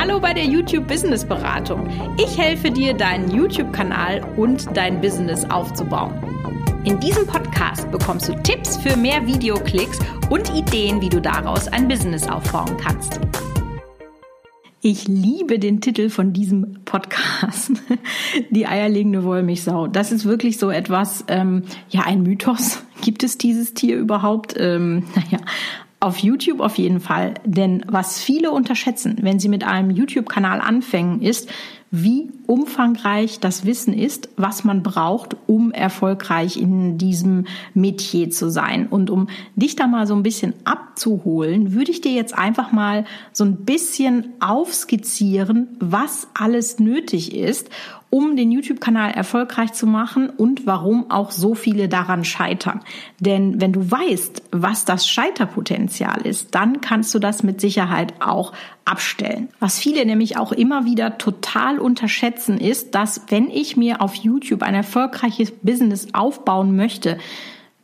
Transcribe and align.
Hallo 0.00 0.18
bei 0.18 0.32
der 0.32 0.46
YouTube 0.46 0.88
Business 0.88 1.26
Beratung. 1.26 1.86
Ich 2.16 2.38
helfe 2.38 2.70
dir, 2.70 2.94
deinen 2.94 3.30
YouTube-Kanal 3.30 4.22
und 4.38 4.74
dein 4.74 4.98
Business 5.02 5.44
aufzubauen. 5.50 6.14
In 6.84 6.98
diesem 7.00 7.26
Podcast 7.26 7.90
bekommst 7.90 8.26
du 8.26 8.34
Tipps 8.42 8.78
für 8.78 8.96
mehr 8.96 9.26
Videoklicks 9.26 9.98
und 10.30 10.48
Ideen, 10.54 11.02
wie 11.02 11.10
du 11.10 11.20
daraus 11.20 11.68
ein 11.68 11.86
Business 11.86 12.26
aufbauen 12.26 12.78
kannst. 12.78 13.20
Ich 14.80 15.06
liebe 15.06 15.58
den 15.58 15.82
Titel 15.82 16.08
von 16.08 16.32
diesem 16.32 16.82
Podcast. 16.86 17.72
Die 18.50 18.66
eierlegende 18.66 19.22
Wollmilchsau. 19.22 19.86
Das 19.86 20.12
ist 20.12 20.24
wirklich 20.24 20.56
so 20.56 20.70
etwas, 20.70 21.26
ähm, 21.28 21.64
ja, 21.90 22.04
ein 22.06 22.22
Mythos. 22.22 22.82
Gibt 23.02 23.22
es 23.22 23.36
dieses 23.36 23.74
Tier 23.74 23.98
überhaupt? 23.98 24.54
Ähm, 24.56 25.04
naja, 25.14 25.44
auf 26.00 26.18
YouTube 26.18 26.60
auf 26.60 26.78
jeden 26.78 27.00
Fall. 27.00 27.34
Denn 27.44 27.84
was 27.86 28.22
viele 28.22 28.50
unterschätzen, 28.50 29.18
wenn 29.20 29.38
sie 29.38 29.48
mit 29.48 29.64
einem 29.64 29.90
YouTube-Kanal 29.90 30.60
anfangen, 30.60 31.20
ist, 31.20 31.48
wie 31.90 32.30
umfangreich 32.50 33.38
das 33.38 33.64
Wissen 33.64 33.94
ist, 33.94 34.28
was 34.36 34.64
man 34.64 34.82
braucht, 34.82 35.36
um 35.46 35.70
erfolgreich 35.70 36.56
in 36.56 36.98
diesem 36.98 37.46
Metier 37.74 38.30
zu 38.30 38.50
sein. 38.50 38.88
Und 38.88 39.08
um 39.08 39.28
dich 39.54 39.76
da 39.76 39.86
mal 39.86 40.08
so 40.08 40.16
ein 40.16 40.24
bisschen 40.24 40.54
abzuholen, 40.64 41.74
würde 41.74 41.92
ich 41.92 42.00
dir 42.00 42.10
jetzt 42.10 42.36
einfach 42.36 42.72
mal 42.72 43.04
so 43.32 43.44
ein 43.44 43.64
bisschen 43.64 44.32
aufskizzieren, 44.40 45.68
was 45.78 46.26
alles 46.34 46.80
nötig 46.80 47.36
ist, 47.36 47.70
um 48.10 48.34
den 48.34 48.50
YouTube-Kanal 48.50 49.12
erfolgreich 49.12 49.72
zu 49.72 49.86
machen 49.86 50.28
und 50.28 50.66
warum 50.66 51.10
auch 51.12 51.30
so 51.30 51.54
viele 51.54 51.88
daran 51.88 52.24
scheitern. 52.24 52.80
Denn 53.20 53.60
wenn 53.60 53.72
du 53.72 53.88
weißt, 53.88 54.42
was 54.50 54.84
das 54.84 55.08
Scheiterpotenzial 55.08 56.26
ist, 56.26 56.54
dann 56.56 56.80
kannst 56.80 57.14
du 57.14 57.20
das 57.20 57.44
mit 57.44 57.60
Sicherheit 57.60 58.14
auch 58.18 58.52
abstellen. 58.84 59.48
Was 59.60 59.78
viele 59.78 60.04
nämlich 60.04 60.36
auch 60.36 60.50
immer 60.50 60.84
wieder 60.84 61.18
total 61.18 61.78
unterschätzen 61.78 62.39
ist, 62.48 62.94
dass 62.94 63.22
wenn 63.28 63.50
ich 63.50 63.76
mir 63.76 64.00
auf 64.00 64.14
YouTube 64.14 64.62
ein 64.62 64.74
erfolgreiches 64.74 65.52
Business 65.62 66.08
aufbauen 66.12 66.76
möchte, 66.76 67.18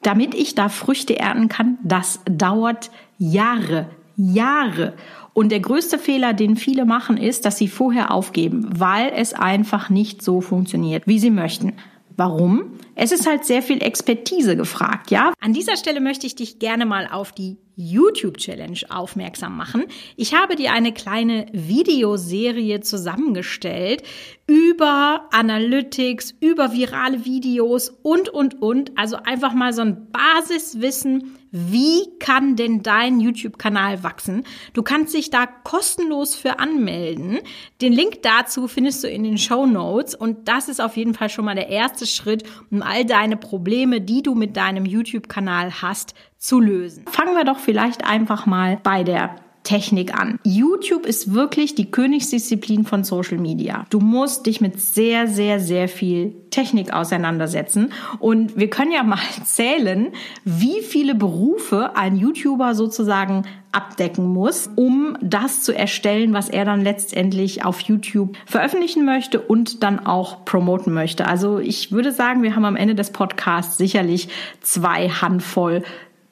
damit 0.02 0.34
ich 0.34 0.54
da 0.54 0.68
Früchte 0.68 1.18
ernten 1.18 1.48
kann, 1.48 1.78
das 1.82 2.20
dauert 2.24 2.90
Jahre, 3.18 3.88
Jahre. 4.16 4.94
Und 5.32 5.52
der 5.52 5.60
größte 5.60 5.98
Fehler, 5.98 6.32
den 6.32 6.56
viele 6.56 6.84
machen, 6.84 7.16
ist, 7.16 7.44
dass 7.44 7.58
sie 7.58 7.68
vorher 7.68 8.10
aufgeben, 8.10 8.68
weil 8.78 9.12
es 9.14 9.34
einfach 9.34 9.90
nicht 9.90 10.22
so 10.22 10.40
funktioniert, 10.40 11.06
wie 11.06 11.18
sie 11.18 11.30
möchten. 11.30 11.74
Warum? 12.17 12.72
Es 12.95 13.12
ist 13.12 13.27
halt 13.27 13.45
sehr 13.45 13.62
viel 13.62 13.83
Expertise 13.83 14.56
gefragt, 14.56 15.11
ja? 15.11 15.33
An 15.41 15.53
dieser 15.53 15.77
Stelle 15.77 16.00
möchte 16.00 16.27
ich 16.27 16.34
dich 16.34 16.59
gerne 16.59 16.86
mal 16.86 17.09
auf 17.11 17.33
die 17.33 17.59
YouTube 17.77 18.39
Challenge 18.39 18.81
aufmerksam 18.89 19.55
machen. 19.55 19.84
Ich 20.17 20.34
habe 20.34 20.56
dir 20.56 20.72
eine 20.72 20.94
kleine 20.94 21.44
Videoserie 21.53 22.81
zusammengestellt 22.81 24.03
über 24.47 25.28
Analytics, 25.31 26.34
über 26.41 26.72
virale 26.72 27.27
Videos 27.27 27.91
und, 28.03 28.31
und, 28.31 28.62
und. 28.62 28.97
Also 28.97 29.17
einfach 29.17 29.53
mal 29.53 29.75
so 29.75 29.83
ein 29.83 30.09
Basiswissen, 30.11 31.37
wie 31.58 32.18
kann 32.18 32.54
denn 32.54 32.82
dein 32.82 33.18
YouTube-Kanal 33.18 34.02
wachsen? 34.02 34.44
Du 34.74 34.82
kannst 34.82 35.14
dich 35.14 35.30
da 35.30 35.46
kostenlos 35.46 36.34
für 36.34 36.58
anmelden. 36.58 37.38
Den 37.80 37.94
Link 37.94 38.22
dazu 38.22 38.68
findest 38.68 39.02
du 39.04 39.08
in 39.08 39.24
den 39.24 39.38
Show 39.38 39.64
Notes 39.64 40.14
und 40.14 40.48
das 40.48 40.68
ist 40.68 40.80
auf 40.80 40.98
jeden 40.98 41.14
Fall 41.14 41.30
schon 41.30 41.46
mal 41.46 41.54
der 41.54 41.70
erste 41.70 42.06
Schritt, 42.06 42.44
um 42.70 42.82
all 42.82 43.06
deine 43.06 43.38
Probleme, 43.38 44.02
die 44.02 44.20
du 44.20 44.34
mit 44.34 44.54
deinem 44.58 44.84
YouTube-Kanal 44.84 45.80
hast, 45.80 46.14
zu 46.36 46.60
lösen. 46.60 47.06
Fangen 47.06 47.34
wir 47.34 47.44
doch 47.44 47.58
vielleicht 47.58 48.04
einfach 48.04 48.44
mal 48.44 48.78
bei 48.82 49.02
der 49.02 49.36
Technik 49.67 50.14
an. 50.14 50.39
YouTube 50.45 51.06
ist 51.06 51.34
wirklich 51.34 51.75
die 51.75 51.91
Königsdisziplin 51.91 52.84
von 52.84 53.03
Social 53.03 53.36
Media. 53.36 53.84
Du 53.91 53.98
musst 53.98 54.47
dich 54.47 54.61
mit 54.61 54.81
sehr, 54.81 55.27
sehr, 55.27 55.59
sehr 55.59 55.89
viel 55.89 56.36
Technik 56.50 56.92
auseinandersetzen. 56.92 57.92
Und 58.20 58.56
wir 58.56 58.70
können 58.70 58.92
ja 58.92 59.03
mal 59.03 59.19
zählen, 59.44 60.12
wie 60.44 60.82
viele 60.82 61.16
Berufe 61.16 61.97
ein 61.97 62.15
YouTuber 62.15 62.76
sozusagen 62.76 63.43
abdecken 63.72 64.26
muss, 64.26 64.71
um 64.76 65.19
das 65.21 65.65
zu 65.65 65.76
erstellen, 65.76 66.32
was 66.32 66.49
er 66.49 66.65
dann 66.65 66.81
letztendlich 66.82 67.65
auf 67.65 67.81
YouTube 67.81 68.37
veröffentlichen 68.47 69.05
möchte 69.05 69.41
und 69.41 69.82
dann 69.82 69.99
auch 69.99 70.44
promoten 70.44 70.94
möchte. 70.94 71.26
Also 71.26 71.59
ich 71.59 71.91
würde 71.91 72.12
sagen, 72.12 72.44
wir 72.44 72.55
haben 72.55 72.65
am 72.65 72.76
Ende 72.76 72.94
des 72.94 73.10
Podcasts 73.10 73.76
sicherlich 73.76 74.28
zwei 74.60 75.09
Handvoll 75.09 75.82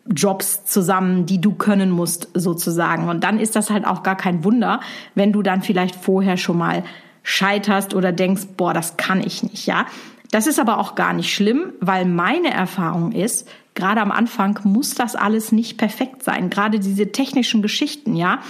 Jobs 0.07 0.65
zusammen, 0.65 1.27
die 1.27 1.41
du 1.41 1.53
können 1.53 1.91
musst 1.91 2.29
sozusagen. 2.35 3.09
Und 3.09 3.25
dann 3.25 3.39
ist 3.39 3.57
das 3.57 3.71
halt 3.71 3.87
auch 3.87 4.03
gar 4.03 4.17
kein 4.17 4.45
Wunder, 4.45 4.81
wenn 5.15 5.33
du 5.33 5.43
dann 5.43 5.63
vielleicht 5.63 5.97
vorher 5.97 6.37
schon 6.37 6.59
mal 6.59 6.85
scheiterst 7.23 7.95
oder 7.95 8.13
denkst, 8.13 8.49
boah, 8.57 8.75
das 8.75 8.97
kann 8.97 9.23
ich 9.23 9.43
nicht, 9.43 9.67
ja. 9.67 9.87
Das 10.31 10.47
ist 10.47 10.59
aber 10.59 10.79
auch 10.79 10.95
gar 10.95 11.13
nicht 11.13 11.33
schlimm, 11.33 11.73
weil 11.81 12.07
meine 12.07 12.53
Erfahrung 12.53 13.13
ist, 13.13 13.49
gerade 13.75 14.01
am 14.01 14.11
Anfang 14.11 14.59
muss 14.65 14.95
das 14.95 15.17
alles 15.17 15.53
nicht 15.53 15.79
perfekt 15.79 16.23
sein. 16.23 16.51
Gerade 16.51 16.81
diese 16.81 17.13
technischen 17.13 17.63
Geschichten, 17.63 18.17
ja. 18.17 18.41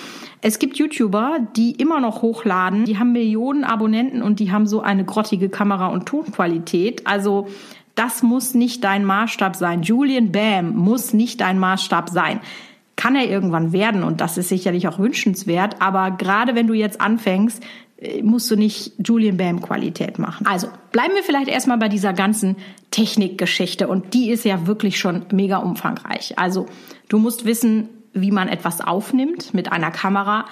Es 0.41 0.59
gibt 0.59 0.77
YouTuber, 0.77 1.39
die 1.57 1.73
immer 1.73 2.01
noch 2.01 2.23
hochladen, 2.23 2.85
die 2.85 2.99
haben 2.99 3.13
Millionen 3.13 3.65
Abonnenten 3.65 4.23
und 4.23 4.41
die 4.41 4.51
haben 4.51 4.67
so 4.67 4.81
eine 4.81 5.05
grottige 5.05 5.49
Kamera- 5.49 5.89
und 5.89 6.07
Tonqualität. 6.07 7.07
Also 7.07 7.49
das 7.95 8.23
muss 8.23 8.55
nicht 8.55 8.85
dein 8.85 9.05
Maßstab 9.05 9.57
sein. 9.57 9.83
Julian 9.83 10.33
Bam 10.33 10.75
muss 10.75 11.13
nicht 11.13 11.41
dein 11.41 11.59
Maßstab 11.59 12.09
sein. 12.11 12.41
Kann 12.97 13.17
er 13.17 13.29
irgendwann 13.29 13.73
werden 13.73 14.05
und 14.05 14.21
das 14.21 14.39
ist 14.39 14.49
sicherlich 14.49 14.87
auch 14.89 14.99
wünschenswert, 14.99 15.81
aber 15.81 16.13
gerade 16.13 16.55
wenn 16.55 16.67
du 16.67 16.75
jetzt 16.75 17.01
anfängst, 17.01 17.63
äh, 17.99 18.23
musst 18.23 18.51
du 18.51 18.57
nicht 18.57 18.93
Julian 19.05 19.37
Bam 19.37 19.61
Qualität 19.61 20.19
machen. 20.19 20.47
Also 20.47 20.69
bleiben 20.93 21.15
wir 21.15 21.23
vielleicht 21.23 21.49
erstmal 21.49 21.79
bei 21.79 21.89
dieser 21.89 22.13
ganzen 22.13 22.57
Technikgeschichte 22.91 23.89
und 23.89 24.15
die 24.15 24.31
ist 24.31 24.45
ja 24.45 24.67
wirklich 24.67 24.99
schon 24.99 25.27
mega 25.33 25.59
umfangreich. 25.59 26.39
Also 26.39 26.67
du 27.09 27.19
musst 27.19 27.45
wissen, 27.45 27.89
wie 28.13 28.31
man 28.31 28.49
etwas 28.49 28.81
aufnimmt 28.81 29.55
mit 29.55 29.73
einer 29.73 29.91
Kamera 29.91 30.45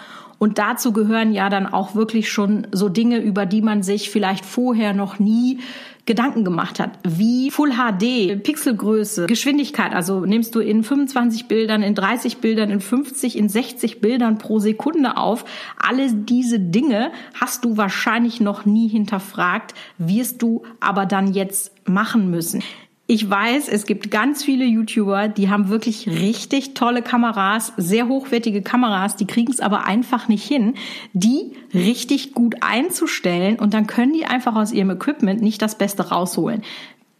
und 0.43 0.59
dazu 0.59 0.93
gehören 0.93 1.33
ja 1.33 1.49
dann 1.49 1.73
auch 1.73 1.95
wirklich 1.95 2.29
schon 2.29 2.67
so 2.73 2.89
Dinge, 2.89 3.19
über 3.19 3.47
die 3.47 3.63
man 3.63 3.85
sich 3.85 4.11
vielleicht 4.11 4.45
vorher 4.45 4.93
noch 4.93 5.21
nie 5.21 5.61
Gedanken 6.05 6.45
gemacht 6.45 6.81
hat, 6.81 6.99
wie 7.05 7.51
Full 7.51 7.75
HD, 7.75 8.43
Pixelgröße, 8.43 9.27
Geschwindigkeit, 9.27 9.95
also 9.95 10.27
nimmst 10.27 10.55
du 10.55 10.61
in 10.61 10.83
25 10.83 11.47
Bildern, 11.47 11.83
in 11.83 11.95
30 11.95 12.39
Bildern, 12.39 12.71
in 12.71 12.81
50, 12.81 13.39
in 13.39 13.49
60 13.49 14.01
Bildern 14.01 14.39
pro 14.39 14.59
Sekunde 14.59 15.17
auf. 15.17 15.45
Alle 15.77 16.13
diese 16.13 16.59
Dinge 16.59 17.13
hast 17.41 17.65
du 17.65 17.77
wahrscheinlich 17.77 18.41
noch 18.41 18.65
nie 18.65 18.89
hinterfragt, 18.89 19.75
wirst 19.99 20.43
du 20.43 20.65
aber 20.81 21.07
dann 21.07 21.33
jetzt 21.33 21.73
machen 21.89 22.31
müssen. 22.31 22.65
Ich 23.13 23.29
weiß, 23.29 23.69
es 23.69 23.85
gibt 23.85 24.11
ganz 24.11 24.43
viele 24.43 24.65
YouTuber, 24.65 25.29
die 25.29 25.51
haben 25.51 25.69
wirklich 25.69 26.09
richtig 26.09 26.73
tolle 26.73 27.03
Kameras, 27.03 27.75
sehr 27.77 28.09
hochwertige 28.09 28.63
Kameras, 28.63 29.17
die 29.17 29.27
kriegen 29.27 29.53
es 29.53 29.61
aber 29.61 29.87
einfach 29.87 30.29
nicht 30.29 30.49
hin, 30.49 30.77
die 31.13 31.53
richtig 31.75 32.33
gut 32.33 32.55
einzustellen 32.63 33.59
und 33.59 33.75
dann 33.75 33.87
können 33.87 34.15
die 34.15 34.25
einfach 34.25 34.57
aus 34.57 34.73
ihrem 34.73 34.89
Equipment 34.89 35.43
nicht 35.43 35.61
das 35.61 35.77
Beste 35.77 36.09
rausholen. 36.09 36.63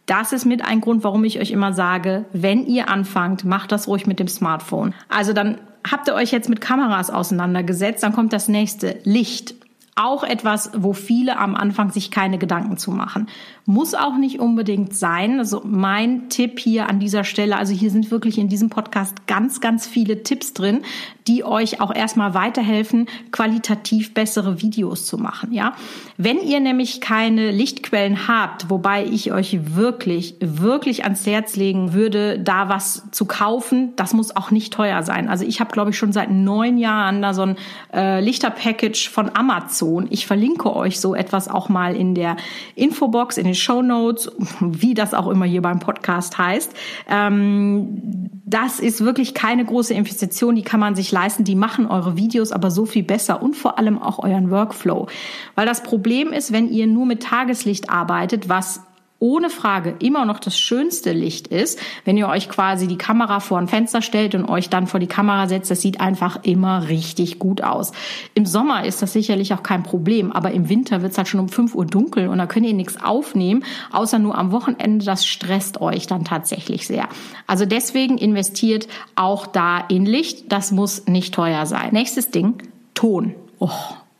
Das 0.07 0.33
ist 0.33 0.45
mit 0.45 0.65
ein 0.65 0.81
Grund, 0.81 1.03
warum 1.03 1.23
ich 1.25 1.39
euch 1.39 1.51
immer 1.51 1.73
sage, 1.73 2.25
wenn 2.33 2.65
ihr 2.65 2.89
anfangt, 2.89 3.45
macht 3.45 3.71
das 3.71 3.87
ruhig 3.87 4.07
mit 4.07 4.19
dem 4.19 4.27
Smartphone. 4.27 4.95
Also 5.09 5.31
dann 5.31 5.59
habt 5.87 6.07
ihr 6.07 6.15
euch 6.15 6.31
jetzt 6.31 6.49
mit 6.49 6.59
Kameras 6.59 7.11
auseinandergesetzt, 7.11 8.01
dann 8.01 8.13
kommt 8.13 8.33
das 8.33 8.47
nächste 8.47 8.97
Licht. 9.03 9.53
Auch 9.95 10.23
etwas, 10.23 10.71
wo 10.75 10.93
viele 10.93 11.37
am 11.37 11.55
Anfang 11.55 11.91
sich 11.91 12.09
keine 12.09 12.39
Gedanken 12.39 12.77
zu 12.77 12.89
machen. 12.89 13.27
Muss 13.65 13.93
auch 13.93 14.17
nicht 14.17 14.39
unbedingt 14.39 14.95
sein. 14.95 15.37
Also 15.37 15.61
mein 15.63 16.29
Tipp 16.29 16.59
hier 16.59 16.89
an 16.89 16.99
dieser 16.99 17.23
Stelle, 17.23 17.57
also 17.57 17.73
hier 17.73 17.91
sind 17.91 18.09
wirklich 18.09 18.39
in 18.39 18.47
diesem 18.47 18.69
Podcast 18.69 19.27
ganz, 19.27 19.61
ganz 19.61 19.85
viele 19.85 20.23
Tipps 20.23 20.53
drin, 20.53 20.81
die 21.27 21.43
euch 21.43 21.79
auch 21.79 21.93
erstmal 21.93 22.33
weiterhelfen, 22.33 23.07
qualitativ 23.31 24.13
bessere 24.15 24.61
Videos 24.61 25.05
zu 25.05 25.17
machen, 25.17 25.53
ja. 25.53 25.73
Wenn 26.17 26.41
ihr 26.41 26.59
nämlich 26.59 26.99
keine 26.99 27.51
Lichtquellen 27.51 28.27
habt, 28.27 28.69
wobei 28.69 29.05
ich 29.05 29.31
euch 29.31 29.75
wirklich, 29.75 30.35
wirklich 30.41 31.03
ans 31.03 31.25
Herz 31.25 31.55
legen 31.55 31.93
würde, 31.93 32.39
da 32.39 32.67
was 32.67 33.03
zu 33.11 33.25
kaufen, 33.25 33.95
das 33.95 34.13
muss 34.13 34.35
auch 34.35 34.51
nicht 34.51 34.73
teuer 34.73 35.03
sein. 35.03 35.29
Also 35.29 35.45
ich 35.45 35.59
habe, 35.59 35.71
glaube 35.71 35.91
ich, 35.91 35.97
schon 35.97 36.11
seit 36.11 36.31
neun 36.31 36.77
Jahren 36.77 37.21
da 37.21 37.33
so 37.33 37.43
ein 37.43 37.55
äh, 37.93 38.19
Lichterpackage 38.19 39.09
von 39.09 39.33
Amazon. 39.35 39.82
Ich 40.09 40.27
verlinke 40.27 40.75
euch 40.75 40.99
so 40.99 41.15
etwas 41.15 41.47
auch 41.47 41.69
mal 41.69 41.95
in 41.95 42.15
der 42.15 42.37
Infobox, 42.75 43.37
in 43.37 43.45
den 43.45 43.55
Show 43.55 43.81
Notes, 43.81 44.31
wie 44.59 44.93
das 44.93 45.13
auch 45.13 45.27
immer 45.27 45.45
hier 45.45 45.61
beim 45.61 45.79
Podcast 45.79 46.37
heißt. 46.37 46.73
Ähm, 47.09 48.29
das 48.45 48.79
ist 48.79 49.03
wirklich 49.03 49.33
keine 49.33 49.65
große 49.65 49.93
Investition, 49.93 50.55
die 50.55 50.61
kann 50.61 50.79
man 50.79 50.95
sich 50.95 51.11
leisten. 51.11 51.43
Die 51.43 51.55
machen 51.55 51.87
eure 51.87 52.17
Videos 52.17 52.51
aber 52.51 52.71
so 52.71 52.85
viel 52.85 53.03
besser 53.03 53.41
und 53.41 53.55
vor 53.55 53.79
allem 53.79 54.01
auch 54.01 54.19
euren 54.19 54.51
Workflow. 54.51 55.07
Weil 55.55 55.65
das 55.65 55.83
Problem 55.83 56.31
ist, 56.31 56.51
wenn 56.51 56.69
ihr 56.69 56.87
nur 56.87 57.05
mit 57.05 57.23
Tageslicht 57.23 57.89
arbeitet, 57.89 58.49
was 58.49 58.81
ohne 59.23 59.49
Frage 59.49 59.95
immer 59.99 60.25
noch 60.25 60.37
das 60.37 60.59
schönste 60.59 61.13
Licht 61.13 61.47
ist, 61.47 61.79
wenn 62.03 62.17
ihr 62.17 62.27
euch 62.27 62.49
quasi 62.49 62.87
die 62.87 62.97
Kamera 62.97 63.39
vor 63.39 63.57
ein 63.57 63.69
Fenster 63.69 64.01
stellt 64.01 64.35
und 64.35 64.49
euch 64.49 64.67
dann 64.67 64.85
vor 64.85 64.99
die 64.99 65.07
Kamera 65.07 65.47
setzt, 65.47 65.71
das 65.71 65.79
sieht 65.79 66.01
einfach 66.01 66.43
immer 66.43 66.89
richtig 66.89 67.39
gut 67.39 67.63
aus. 67.63 67.93
Im 68.33 68.45
Sommer 68.45 68.83
ist 68.83 69.01
das 69.01 69.13
sicherlich 69.13 69.53
auch 69.53 69.63
kein 69.63 69.81
Problem, 69.81 70.33
aber 70.33 70.51
im 70.51 70.67
Winter 70.67 71.01
wird 71.01 71.13
es 71.13 71.17
halt 71.17 71.29
schon 71.29 71.39
um 71.39 71.47
5 71.47 71.73
Uhr 71.73 71.85
dunkel 71.85 72.27
und 72.27 72.37
da 72.37 72.47
könnt 72.47 72.65
ihr 72.65 72.73
nichts 72.73 73.01
aufnehmen, 73.01 73.63
außer 73.93 74.19
nur 74.19 74.37
am 74.37 74.51
Wochenende. 74.51 75.05
Das 75.05 75.25
stresst 75.25 75.79
euch 75.79 76.05
dann 76.05 76.25
tatsächlich 76.25 76.85
sehr. 76.85 77.07
Also 77.47 77.65
deswegen 77.65 78.17
investiert 78.17 78.89
auch 79.15 79.47
da 79.47 79.77
in 79.77 80.05
Licht. 80.05 80.51
Das 80.51 80.73
muss 80.73 81.07
nicht 81.07 81.33
teuer 81.33 81.65
sein. 81.65 81.93
Nächstes 81.93 82.29
Ding, 82.29 82.55
Ton. 82.93 83.35
Oh 83.59 83.69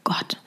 Gott. 0.05 0.38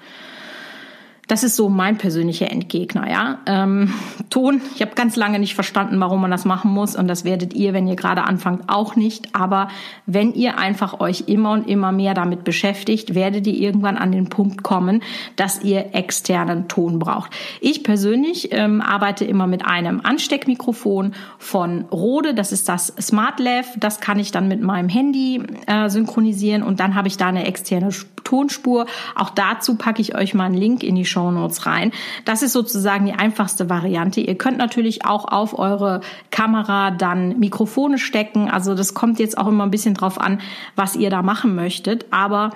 Das 1.29 1.43
ist 1.43 1.57
so 1.57 1.69
mein 1.69 1.99
persönlicher 1.99 2.53
Endgegner, 2.53 3.11
ja. 3.11 3.39
Ähm, 3.47 3.93
Ton, 4.31 4.61
ich 4.77 4.81
habe 4.81 4.95
ganz 4.95 5.17
lange 5.17 5.41
nicht 5.41 5.57
verstanden, 5.57 5.99
warum 5.99 6.21
man 6.21 6.31
das 6.31 6.45
machen 6.45 6.71
muss 6.71 6.95
und 6.95 7.09
das 7.09 7.25
werdet 7.25 7.53
ihr, 7.55 7.73
wenn 7.73 7.89
ihr 7.89 7.97
gerade 7.97 8.23
anfangt, 8.23 8.69
auch 8.69 8.95
nicht. 8.95 9.35
Aber 9.35 9.67
wenn 10.07 10.33
ihr 10.35 10.59
einfach 10.59 11.01
euch 11.01 11.25
immer 11.27 11.51
und 11.51 11.67
immer 11.67 11.91
mehr 11.91 12.15
damit 12.15 12.45
beschäftigt, 12.45 13.17
werdet 13.17 13.47
ihr 13.49 13.55
irgendwann 13.55 13.97
an 13.97 14.13
den 14.13 14.29
Punkt 14.29 14.63
kommen, 14.63 15.03
dass 15.35 15.65
ihr 15.65 15.97
externen 15.97 16.69
Ton 16.69 17.01
braucht. 17.01 17.33
Ich 17.61 17.83
persönlich 17.83 18.53
ähm, 18.53 18.81
arbeite 18.81 19.25
immer 19.25 19.49
mit 19.49 19.65
einem 19.67 20.03
Ansteckmikrofon 20.05 21.13
von 21.39 21.87
Rode, 21.91 22.35
das 22.35 22.53
ist 22.53 22.69
das 22.69 22.95
Smart 23.01 23.41
Lav. 23.41 23.67
Das 23.79 23.99
kann 23.99 24.21
ich 24.21 24.31
dann 24.31 24.47
mit 24.47 24.63
meinem 24.63 24.89
Handy 24.89 25.43
äh, 25.67 25.89
synchronisieren 25.89 26.63
und 26.63 26.79
dann 26.79 26.95
habe 26.95 27.09
ich 27.09 27.17
da 27.17 27.27
eine 27.27 27.47
externe 27.47 27.91
Tonspur. 28.23 28.87
Auch 29.15 29.31
dazu 29.31 29.77
packe 29.77 30.03
ich 30.03 30.15
euch 30.15 30.35
mal 30.35 30.45
einen 30.45 30.55
Link 30.55 30.83
in 30.83 30.95
die 30.95 31.05
Show 31.05 31.16
Notes 31.17 31.67
rein. 31.67 31.93
Das 32.25 32.43
ist 32.43 32.53
sozusagen 32.53 33.07
die 33.07 33.15
einfachste 33.15 33.69
Variante. 33.69 34.21
Ihr 34.21 34.37
könnt 34.37 34.59
natürlich 34.59 35.05
auch 35.05 35.27
auf 35.27 35.59
eure 35.59 36.01
Kamera 36.31 36.91
dann 36.91 37.39
Mikrofone 37.39 37.99
stecken. 37.99 38.51
Also 38.51 38.75
das 38.75 38.95
kommt 38.95 39.19
jetzt 39.19 39.39
auch 39.39 39.49
immer 39.49 39.65
ein 39.65 39.71
bisschen 39.71 39.95
drauf 39.95 40.21
an, 40.21 40.41
was 40.75 40.97
ihr 40.97 41.11
da 41.11 41.23
machen 41.23 41.55
möchtet. 41.55 42.07
Aber 42.11 42.51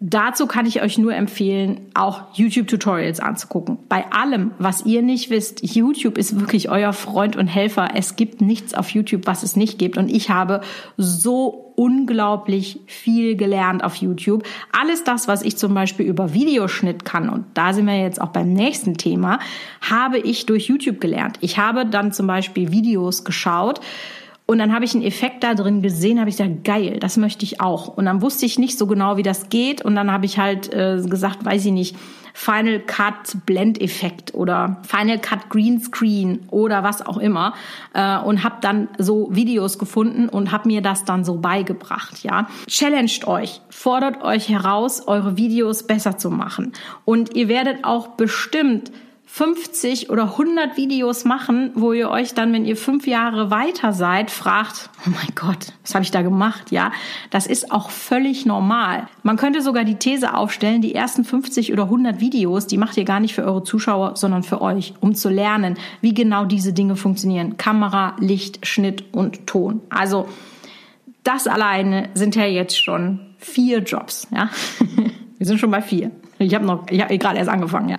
Dazu 0.00 0.46
kann 0.46 0.64
ich 0.64 0.80
euch 0.80 0.96
nur 0.96 1.12
empfehlen, 1.12 1.80
auch 1.94 2.22
YouTube-Tutorials 2.34 3.18
anzugucken. 3.18 3.78
Bei 3.88 4.12
allem, 4.12 4.52
was 4.58 4.86
ihr 4.86 5.02
nicht 5.02 5.28
wisst, 5.30 5.60
YouTube 5.74 6.18
ist 6.18 6.38
wirklich 6.38 6.70
euer 6.70 6.92
Freund 6.92 7.34
und 7.34 7.48
Helfer. 7.48 7.88
Es 7.94 8.14
gibt 8.14 8.40
nichts 8.40 8.74
auf 8.74 8.90
YouTube, 8.90 9.26
was 9.26 9.42
es 9.42 9.56
nicht 9.56 9.76
gibt. 9.76 9.98
Und 9.98 10.08
ich 10.08 10.30
habe 10.30 10.60
so 10.96 11.72
unglaublich 11.74 12.78
viel 12.86 13.34
gelernt 13.34 13.82
auf 13.82 13.96
YouTube. 13.96 14.44
Alles 14.70 15.02
das, 15.02 15.26
was 15.26 15.42
ich 15.42 15.56
zum 15.56 15.74
Beispiel 15.74 16.06
über 16.06 16.32
Videoschnitt 16.32 17.04
kann, 17.04 17.28
und 17.28 17.46
da 17.54 17.72
sind 17.72 17.86
wir 17.86 18.00
jetzt 18.00 18.20
auch 18.20 18.28
beim 18.28 18.52
nächsten 18.52 18.98
Thema, 18.98 19.40
habe 19.80 20.18
ich 20.18 20.46
durch 20.46 20.68
YouTube 20.68 21.00
gelernt. 21.00 21.38
Ich 21.40 21.58
habe 21.58 21.86
dann 21.86 22.12
zum 22.12 22.28
Beispiel 22.28 22.70
Videos 22.70 23.24
geschaut, 23.24 23.80
und 24.50 24.56
dann 24.56 24.72
habe 24.72 24.86
ich 24.86 24.94
einen 24.94 25.04
Effekt 25.04 25.44
da 25.44 25.54
drin 25.54 25.82
gesehen, 25.82 26.18
habe 26.18 26.30
ich 26.30 26.38
gesagt, 26.38 26.64
geil, 26.64 26.96
das 27.00 27.18
möchte 27.18 27.44
ich 27.44 27.60
auch. 27.60 27.88
Und 27.88 28.06
dann 28.06 28.22
wusste 28.22 28.46
ich 28.46 28.58
nicht 28.58 28.78
so 28.78 28.86
genau, 28.86 29.18
wie 29.18 29.22
das 29.22 29.50
geht. 29.50 29.84
Und 29.84 29.94
dann 29.94 30.10
habe 30.10 30.24
ich 30.24 30.38
halt 30.38 30.72
äh, 30.72 31.02
gesagt, 31.06 31.44
weiß 31.44 31.66
ich 31.66 31.72
nicht, 31.72 31.96
Final 32.32 32.80
Cut 32.80 33.44
Blendeffekt 33.44 34.32
oder 34.32 34.78
Final 34.88 35.18
Cut 35.18 35.50
Greenscreen 35.50 36.46
oder 36.50 36.82
was 36.82 37.04
auch 37.04 37.18
immer 37.18 37.52
äh, 37.92 38.16
und 38.20 38.42
habe 38.42 38.56
dann 38.62 38.88
so 38.96 39.28
Videos 39.30 39.78
gefunden 39.78 40.30
und 40.30 40.50
habe 40.50 40.68
mir 40.68 40.80
das 40.80 41.04
dann 41.04 41.24
so 41.24 41.38
beigebracht, 41.38 42.22
ja. 42.22 42.48
Challenged 42.68 43.26
euch, 43.26 43.60
fordert 43.70 44.22
euch 44.22 44.48
heraus, 44.48 45.02
eure 45.08 45.36
Videos 45.36 45.82
besser 45.82 46.16
zu 46.16 46.30
machen 46.30 46.72
und 47.04 47.34
ihr 47.34 47.48
werdet 47.48 47.84
auch 47.84 48.10
bestimmt 48.10 48.92
50 49.30 50.08
oder 50.08 50.24
100 50.24 50.78
Videos 50.78 51.24
machen, 51.24 51.70
wo 51.74 51.92
ihr 51.92 52.08
euch 52.08 52.32
dann, 52.32 52.52
wenn 52.52 52.64
ihr 52.64 52.76
fünf 52.76 53.06
Jahre 53.06 53.50
weiter 53.50 53.92
seid, 53.92 54.30
fragt, 54.30 54.88
oh 55.06 55.10
mein 55.10 55.34
Gott, 55.34 55.74
was 55.82 55.94
habe 55.94 56.02
ich 56.02 56.10
da 56.10 56.22
gemacht? 56.22 56.72
Ja, 56.72 56.92
das 57.30 57.46
ist 57.46 57.70
auch 57.70 57.90
völlig 57.90 58.46
normal. 58.46 59.06
Man 59.22 59.36
könnte 59.36 59.60
sogar 59.60 59.84
die 59.84 59.96
These 59.96 60.34
aufstellen, 60.34 60.80
die 60.80 60.94
ersten 60.94 61.24
50 61.24 61.72
oder 61.72 61.84
100 61.84 62.20
Videos, 62.20 62.66
die 62.66 62.78
macht 62.78 62.96
ihr 62.96 63.04
gar 63.04 63.20
nicht 63.20 63.34
für 63.34 63.44
eure 63.44 63.62
Zuschauer, 63.62 64.16
sondern 64.16 64.42
für 64.42 64.62
euch, 64.62 64.94
um 65.00 65.14
zu 65.14 65.28
lernen, 65.28 65.76
wie 66.00 66.14
genau 66.14 66.46
diese 66.46 66.72
Dinge 66.72 66.96
funktionieren. 66.96 67.58
Kamera, 67.58 68.16
Licht, 68.18 68.66
Schnitt 68.66 69.04
und 69.12 69.46
Ton. 69.46 69.82
Also, 69.90 70.26
das 71.22 71.46
alleine 71.46 72.08
sind 72.14 72.34
ja 72.34 72.46
jetzt 72.46 72.82
schon 72.82 73.20
vier 73.36 73.80
Jobs, 73.80 74.26
ja. 74.34 74.48
Wir 75.38 75.46
sind 75.46 75.60
schon 75.60 75.70
bei 75.70 75.82
vier. 75.82 76.10
Ich 76.38 76.52
habe 76.54 76.66
noch, 76.66 76.90
ich 76.90 77.00
habe 77.00 77.16
gerade 77.16 77.38
erst 77.38 77.50
angefangen, 77.50 77.90
ja. 77.90 77.98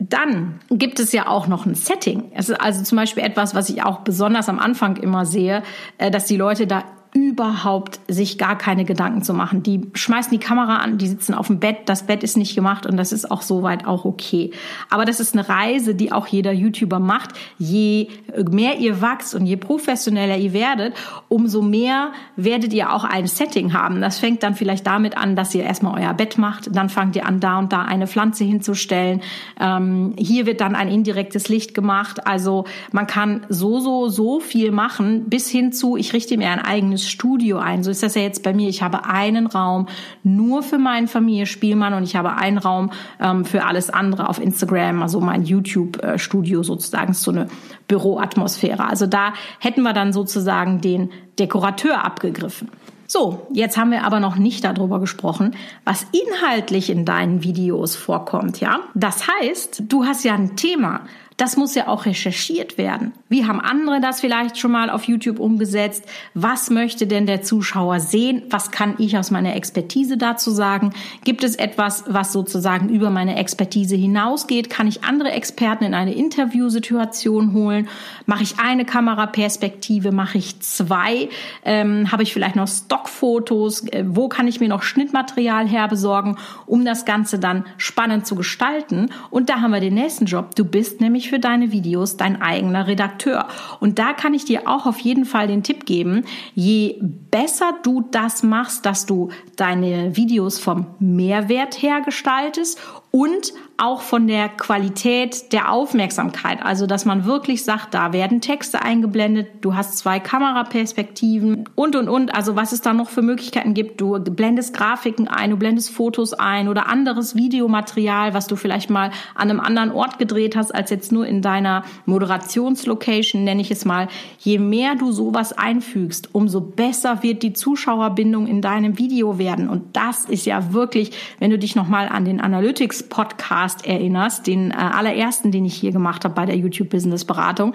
Dann 0.00 0.60
gibt 0.70 0.98
es 0.98 1.12
ja 1.12 1.28
auch 1.28 1.46
noch 1.46 1.66
ein 1.66 1.74
Setting. 1.74 2.32
Es 2.34 2.48
ist 2.48 2.58
also 2.58 2.82
zum 2.82 2.96
Beispiel 2.96 3.22
etwas, 3.22 3.54
was 3.54 3.68
ich 3.68 3.82
auch 3.82 4.00
besonders 4.00 4.48
am 4.48 4.58
Anfang 4.58 4.96
immer 4.96 5.26
sehe, 5.26 5.62
äh, 5.98 6.10
dass 6.10 6.24
die 6.24 6.38
Leute 6.38 6.66
da 6.66 6.84
überhaupt 7.12 8.00
sich 8.08 8.38
gar 8.38 8.56
keine 8.56 8.84
Gedanken 8.84 9.22
zu 9.22 9.34
machen. 9.34 9.62
Die 9.62 9.82
schmeißen 9.94 10.30
die 10.30 10.38
Kamera 10.38 10.76
an, 10.76 10.98
die 10.98 11.08
sitzen 11.08 11.34
auf 11.34 11.48
dem 11.48 11.58
Bett, 11.58 11.78
das 11.86 12.06
Bett 12.06 12.22
ist 12.22 12.36
nicht 12.36 12.54
gemacht 12.54 12.86
und 12.86 12.96
das 12.96 13.12
ist 13.12 13.30
auch 13.30 13.42
soweit 13.42 13.86
auch 13.86 14.04
okay. 14.04 14.52
Aber 14.90 15.04
das 15.04 15.18
ist 15.18 15.34
eine 15.34 15.48
Reise, 15.48 15.94
die 15.94 16.12
auch 16.12 16.28
jeder 16.28 16.52
YouTuber 16.52 17.00
macht. 17.00 17.30
Je 17.58 18.08
mehr 18.50 18.78
ihr 18.78 19.00
wachst 19.00 19.34
und 19.34 19.46
je 19.46 19.56
professioneller 19.56 20.36
ihr 20.36 20.52
werdet, 20.52 20.94
umso 21.28 21.62
mehr 21.62 22.12
werdet 22.36 22.72
ihr 22.72 22.92
auch 22.92 23.04
ein 23.04 23.26
Setting 23.26 23.72
haben. 23.72 24.00
Das 24.00 24.18
fängt 24.18 24.42
dann 24.42 24.54
vielleicht 24.54 24.86
damit 24.86 25.16
an, 25.16 25.34
dass 25.34 25.54
ihr 25.54 25.64
erstmal 25.64 26.00
euer 26.00 26.14
Bett 26.14 26.38
macht, 26.38 26.74
dann 26.74 26.88
fangt 26.88 27.16
ihr 27.16 27.26
an, 27.26 27.40
da 27.40 27.58
und 27.58 27.72
da 27.72 27.82
eine 27.82 28.06
Pflanze 28.06 28.44
hinzustellen. 28.44 29.20
Ähm, 29.58 30.14
hier 30.16 30.46
wird 30.46 30.60
dann 30.60 30.76
ein 30.76 30.88
indirektes 30.88 31.48
Licht 31.48 31.74
gemacht. 31.74 32.26
Also 32.26 32.66
man 32.92 33.06
kann 33.06 33.46
so, 33.48 33.80
so, 33.80 34.08
so 34.08 34.40
viel 34.40 34.70
machen, 34.70 35.28
bis 35.28 35.48
hin 35.48 35.72
zu, 35.72 35.96
ich 35.96 36.12
richte 36.12 36.36
mir 36.36 36.50
ein 36.50 36.60
eigenes 36.60 36.99
eigenes 37.00 37.08
Studio 37.08 37.58
ein. 37.58 37.82
So 37.82 37.90
ist 37.90 38.02
das 38.02 38.14
ja 38.14 38.22
jetzt 38.22 38.42
bei 38.42 38.52
mir. 38.52 38.68
Ich 38.68 38.82
habe 38.82 39.04
einen 39.04 39.46
Raum 39.46 39.86
nur 40.22 40.62
für 40.62 40.78
meinen 40.78 41.08
Familie 41.08 41.46
Spielmann 41.46 41.94
und 41.94 42.02
ich 42.02 42.16
habe 42.16 42.36
einen 42.36 42.58
Raum 42.58 42.90
ähm, 43.20 43.44
für 43.44 43.64
alles 43.64 43.90
andere 43.90 44.28
auf 44.28 44.40
Instagram, 44.40 45.02
also 45.02 45.20
mein 45.20 45.44
YouTube-Studio 45.44 46.62
sozusagen, 46.62 47.12
ist 47.12 47.22
so 47.22 47.30
eine 47.30 47.48
Büroatmosphäre. 47.88 48.84
Also 48.84 49.06
da 49.06 49.32
hätten 49.58 49.82
wir 49.82 49.92
dann 49.92 50.12
sozusagen 50.12 50.80
den 50.80 51.10
Dekorateur 51.38 52.04
abgegriffen. 52.04 52.68
So, 53.06 53.48
jetzt 53.52 53.76
haben 53.76 53.90
wir 53.90 54.04
aber 54.04 54.20
noch 54.20 54.36
nicht 54.36 54.62
darüber 54.62 55.00
gesprochen, 55.00 55.56
was 55.84 56.06
inhaltlich 56.12 56.90
in 56.90 57.04
deinen 57.04 57.42
Videos 57.42 57.96
vorkommt, 57.96 58.60
ja? 58.60 58.78
Das 58.94 59.26
heißt, 59.26 59.82
du 59.88 60.04
hast 60.04 60.22
ja 60.22 60.34
ein 60.34 60.54
Thema 60.54 61.00
das 61.40 61.56
muss 61.56 61.74
ja 61.74 61.88
auch 61.88 62.04
recherchiert 62.04 62.76
werden. 62.76 63.14
Wie 63.30 63.46
haben 63.46 63.60
andere 63.60 63.98
das 64.02 64.20
vielleicht 64.20 64.58
schon 64.58 64.72
mal 64.72 64.90
auf 64.90 65.04
YouTube 65.04 65.40
umgesetzt? 65.40 66.04
Was 66.34 66.68
möchte 66.68 67.06
denn 67.06 67.24
der 67.24 67.40
Zuschauer 67.40 67.98
sehen? 67.98 68.42
Was 68.50 68.70
kann 68.70 68.96
ich 68.98 69.16
aus 69.16 69.30
meiner 69.30 69.56
Expertise 69.56 70.18
dazu 70.18 70.50
sagen? 70.50 70.92
Gibt 71.24 71.42
es 71.42 71.56
etwas, 71.56 72.04
was 72.08 72.34
sozusagen 72.34 72.90
über 72.90 73.08
meine 73.08 73.36
Expertise 73.36 73.96
hinausgeht? 73.96 74.68
Kann 74.68 74.86
ich 74.86 75.02
andere 75.02 75.30
Experten 75.30 75.84
in 75.84 75.94
eine 75.94 76.12
Interviewsituation 76.12 77.54
holen? 77.54 77.88
Mache 78.26 78.42
ich 78.42 78.58
eine 78.58 78.84
Kameraperspektive? 78.84 80.12
Mache 80.12 80.36
ich 80.36 80.60
zwei? 80.60 81.30
Ähm, 81.64 82.12
Habe 82.12 82.22
ich 82.22 82.34
vielleicht 82.34 82.56
noch 82.56 82.68
Stockfotos? 82.68 83.88
Äh, 83.88 84.04
wo 84.06 84.28
kann 84.28 84.46
ich 84.46 84.60
mir 84.60 84.68
noch 84.68 84.82
Schnittmaterial 84.82 85.66
herbesorgen, 85.66 86.36
um 86.66 86.84
das 86.84 87.06
Ganze 87.06 87.38
dann 87.38 87.64
spannend 87.78 88.26
zu 88.26 88.34
gestalten? 88.34 89.08
Und 89.30 89.48
da 89.48 89.62
haben 89.62 89.70
wir 89.70 89.80
den 89.80 89.94
nächsten 89.94 90.26
Job. 90.26 90.54
Du 90.54 90.66
bist 90.66 91.00
nämlich 91.00 91.29
für 91.30 91.38
deine 91.38 91.72
Videos 91.72 92.16
dein 92.16 92.42
eigener 92.42 92.86
Redakteur. 92.86 93.46
Und 93.78 93.98
da 93.98 94.12
kann 94.12 94.34
ich 94.34 94.44
dir 94.44 94.68
auch 94.68 94.84
auf 94.84 94.98
jeden 94.98 95.24
Fall 95.24 95.46
den 95.46 95.62
Tipp 95.62 95.86
geben, 95.86 96.24
je 96.54 96.98
besser 97.00 97.72
du 97.82 98.02
das 98.10 98.42
machst, 98.42 98.84
dass 98.84 99.06
du 99.06 99.30
deine 99.56 100.16
Videos 100.16 100.58
vom 100.58 100.86
Mehrwert 100.98 101.80
her 101.80 102.00
gestaltest 102.00 102.78
und 103.10 103.52
auch 103.80 104.02
von 104.02 104.26
der 104.26 104.50
Qualität 104.50 105.52
der 105.52 105.72
Aufmerksamkeit. 105.72 106.62
Also, 106.62 106.86
dass 106.86 107.06
man 107.06 107.24
wirklich 107.24 107.64
sagt, 107.64 107.94
da 107.94 108.12
werden 108.12 108.42
Texte 108.42 108.82
eingeblendet, 108.82 109.48
du 109.62 109.74
hast 109.74 109.96
zwei 109.96 110.20
Kameraperspektiven 110.20 111.64
und, 111.74 111.96
und, 111.96 112.08
und. 112.08 112.34
Also, 112.34 112.56
was 112.56 112.72
es 112.72 112.82
da 112.82 112.92
noch 112.92 113.08
für 113.08 113.22
Möglichkeiten 113.22 113.72
gibt. 113.72 114.00
Du 114.00 114.18
blendest 114.18 114.76
Grafiken 114.76 115.28
ein, 115.28 115.50
du 115.50 115.56
blendest 115.56 115.90
Fotos 115.90 116.34
ein 116.34 116.68
oder 116.68 116.88
anderes 116.88 117.34
Videomaterial, 117.34 118.34
was 118.34 118.46
du 118.46 118.56
vielleicht 118.56 118.90
mal 118.90 119.12
an 119.34 119.50
einem 119.50 119.60
anderen 119.60 119.92
Ort 119.92 120.18
gedreht 120.18 120.56
hast, 120.56 120.74
als 120.74 120.90
jetzt 120.90 121.10
nur 121.10 121.26
in 121.26 121.40
deiner 121.40 121.84
Moderationslocation, 122.04 123.44
nenne 123.44 123.62
ich 123.62 123.70
es 123.70 123.86
mal. 123.86 124.08
Je 124.40 124.58
mehr 124.58 124.94
du 124.94 125.10
sowas 125.10 125.56
einfügst, 125.56 126.34
umso 126.34 126.60
besser 126.60 127.22
wird 127.22 127.42
die 127.42 127.54
Zuschauerbindung 127.54 128.46
in 128.46 128.60
deinem 128.60 128.98
Video 128.98 129.38
werden. 129.38 129.70
Und 129.70 129.96
das 129.96 130.26
ist 130.26 130.44
ja 130.44 130.74
wirklich, 130.74 131.12
wenn 131.38 131.50
du 131.50 131.58
dich 131.58 131.74
nochmal 131.74 132.08
an 132.08 132.26
den 132.26 132.40
Analytics 132.42 132.99
Podcast 133.08 133.86
erinnerst, 133.86 134.46
den 134.46 134.70
äh, 134.70 134.74
allerersten, 134.74 135.52
den 135.52 135.64
ich 135.64 135.74
hier 135.74 135.92
gemacht 135.92 136.24
habe 136.24 136.34
bei 136.34 136.46
der 136.46 136.56
YouTube 136.56 136.90
Business 136.90 137.24
Beratung, 137.24 137.74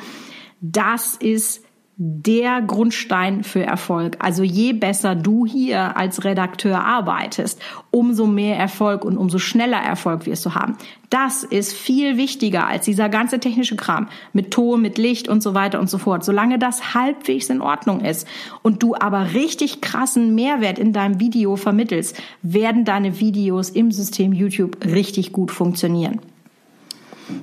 das 0.61 1.15
ist 1.15 1.63
der 1.97 2.61
Grundstein 2.61 3.45
für 3.45 3.63
Erfolg. 3.63 4.17
Also 4.19 4.43
je 4.43 4.73
besser 4.73 5.15
du 5.15 5.45
hier 5.45 5.95
als 5.95 6.25
Redakteur 6.25 6.83
arbeitest, 6.83 7.61
umso 7.89 8.27
mehr 8.27 8.57
Erfolg 8.57 9.05
und 9.05 9.17
umso 9.17 9.37
schneller 9.37 9.77
Erfolg 9.77 10.25
wirst 10.25 10.45
du 10.45 10.55
haben. 10.55 10.75
Das 11.09 11.45
ist 11.45 11.71
viel 11.71 12.17
wichtiger 12.17 12.67
als 12.67 12.83
dieser 12.83 13.07
ganze 13.07 13.39
technische 13.39 13.77
Kram 13.77 14.09
mit 14.33 14.51
Ton, 14.51 14.81
mit 14.81 14.97
Licht 14.97 15.29
und 15.29 15.41
so 15.41 15.53
weiter 15.53 15.79
und 15.79 15.89
so 15.89 15.97
fort. 15.97 16.25
Solange 16.25 16.59
das 16.59 16.93
halbwegs 16.93 17.49
in 17.49 17.61
Ordnung 17.61 18.01
ist 18.01 18.27
und 18.61 18.83
du 18.83 18.95
aber 18.95 19.33
richtig 19.33 19.79
krassen 19.79 20.35
Mehrwert 20.35 20.77
in 20.77 20.91
deinem 20.91 21.21
Video 21.21 21.55
vermittelst, 21.55 22.21
werden 22.41 22.83
deine 22.83 23.21
Videos 23.21 23.69
im 23.69 23.91
System 23.91 24.33
YouTube 24.33 24.83
richtig 24.83 25.31
gut 25.31 25.49
funktionieren. 25.49 26.19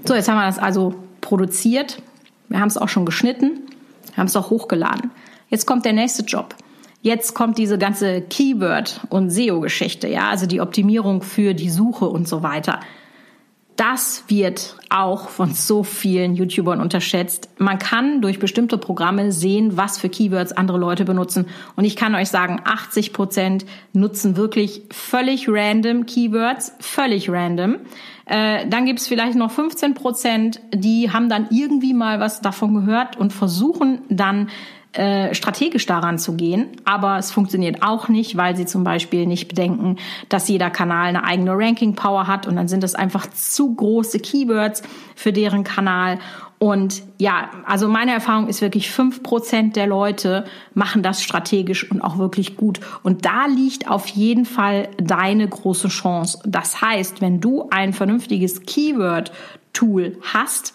So, 0.04 0.14
jetzt 0.14 0.28
haben 0.28 0.36
wir 0.36 0.46
das 0.46 0.58
also 0.58 0.94
produziert. 1.22 2.02
Wir 2.50 2.60
haben 2.60 2.68
es 2.68 2.76
auch 2.76 2.90
schon 2.90 3.06
geschnitten 3.06 3.61
haben 4.16 4.26
es 4.26 4.36
auch 4.36 4.50
hochgeladen. 4.50 5.10
Jetzt 5.48 5.66
kommt 5.66 5.84
der 5.84 5.92
nächste 5.92 6.22
Job. 6.22 6.54
Jetzt 7.02 7.34
kommt 7.34 7.58
diese 7.58 7.78
ganze 7.78 8.20
Keyword- 8.20 9.00
und 9.08 9.30
SEO-Geschichte, 9.30 10.08
ja, 10.08 10.28
also 10.30 10.46
die 10.46 10.60
Optimierung 10.60 11.22
für 11.22 11.52
die 11.52 11.68
Suche 11.68 12.06
und 12.06 12.28
so 12.28 12.44
weiter. 12.44 12.80
Das 13.76 14.24
wird 14.28 14.76
auch 14.90 15.30
von 15.30 15.54
so 15.54 15.82
vielen 15.82 16.34
YouTubern 16.34 16.80
unterschätzt. 16.80 17.48
Man 17.58 17.78
kann 17.78 18.20
durch 18.20 18.38
bestimmte 18.38 18.76
Programme 18.76 19.32
sehen, 19.32 19.76
was 19.76 19.98
für 19.98 20.10
Keywords 20.10 20.52
andere 20.52 20.78
Leute 20.78 21.04
benutzen. 21.04 21.46
Und 21.74 21.84
ich 21.84 21.96
kann 21.96 22.14
euch 22.14 22.28
sagen, 22.28 22.60
80 22.64 23.12
Prozent 23.14 23.64
nutzen 23.94 24.36
wirklich 24.36 24.82
völlig 24.90 25.48
random 25.48 26.04
Keywords, 26.04 26.74
völlig 26.80 27.30
random. 27.30 27.76
Äh, 28.26 28.68
dann 28.68 28.84
gibt 28.84 29.00
es 29.00 29.08
vielleicht 29.08 29.36
noch 29.36 29.50
15 29.50 29.94
Prozent, 29.94 30.60
die 30.72 31.10
haben 31.10 31.28
dann 31.28 31.48
irgendwie 31.50 31.94
mal 31.94 32.20
was 32.20 32.40
davon 32.40 32.74
gehört 32.74 33.16
und 33.16 33.32
versuchen 33.32 34.02
dann 34.10 34.48
äh, 34.92 35.34
strategisch 35.34 35.86
daran 35.86 36.18
zu 36.18 36.34
gehen. 36.34 36.68
Aber 36.84 37.16
es 37.16 37.30
funktioniert 37.30 37.82
auch 37.82 38.08
nicht, 38.08 38.36
weil 38.36 38.56
sie 38.56 38.66
zum 38.66 38.84
Beispiel 38.84 39.26
nicht 39.26 39.48
bedenken, 39.48 39.96
dass 40.28 40.48
jeder 40.48 40.68
Kanal 40.68 41.08
eine 41.08 41.24
eigene 41.24 41.52
Ranking-Power 41.52 42.26
hat 42.26 42.46
und 42.46 42.56
dann 42.56 42.68
sind 42.68 42.84
es 42.84 42.94
einfach 42.94 43.26
zu 43.30 43.74
große 43.74 44.18
Keywords 44.18 44.82
für 45.16 45.32
deren 45.32 45.64
Kanal. 45.64 46.18
Und 46.58 47.02
ja, 47.18 47.48
also 47.64 47.88
meine 47.88 48.12
Erfahrung 48.12 48.48
ist 48.48 48.60
wirklich, 48.60 48.90
fünf 48.90 49.22
Prozent 49.22 49.76
der 49.76 49.86
Leute 49.86 50.44
machen 50.74 51.02
das 51.02 51.22
strategisch 51.22 51.90
und 51.90 52.02
auch 52.02 52.18
wirklich 52.18 52.58
gut. 52.58 52.80
Und 53.02 53.24
da 53.24 53.46
liegt 53.46 53.90
auf 53.90 54.06
jeden 54.08 54.44
Fall 54.44 54.88
deine 54.98 55.48
große 55.48 55.88
Chance. 55.88 56.38
Das 56.44 56.82
heißt, 56.82 57.22
wenn 57.22 57.40
du 57.40 57.66
ein 57.70 57.94
vernünftiges 57.94 58.62
Keyword-Tool 58.62 60.18
hast 60.34 60.74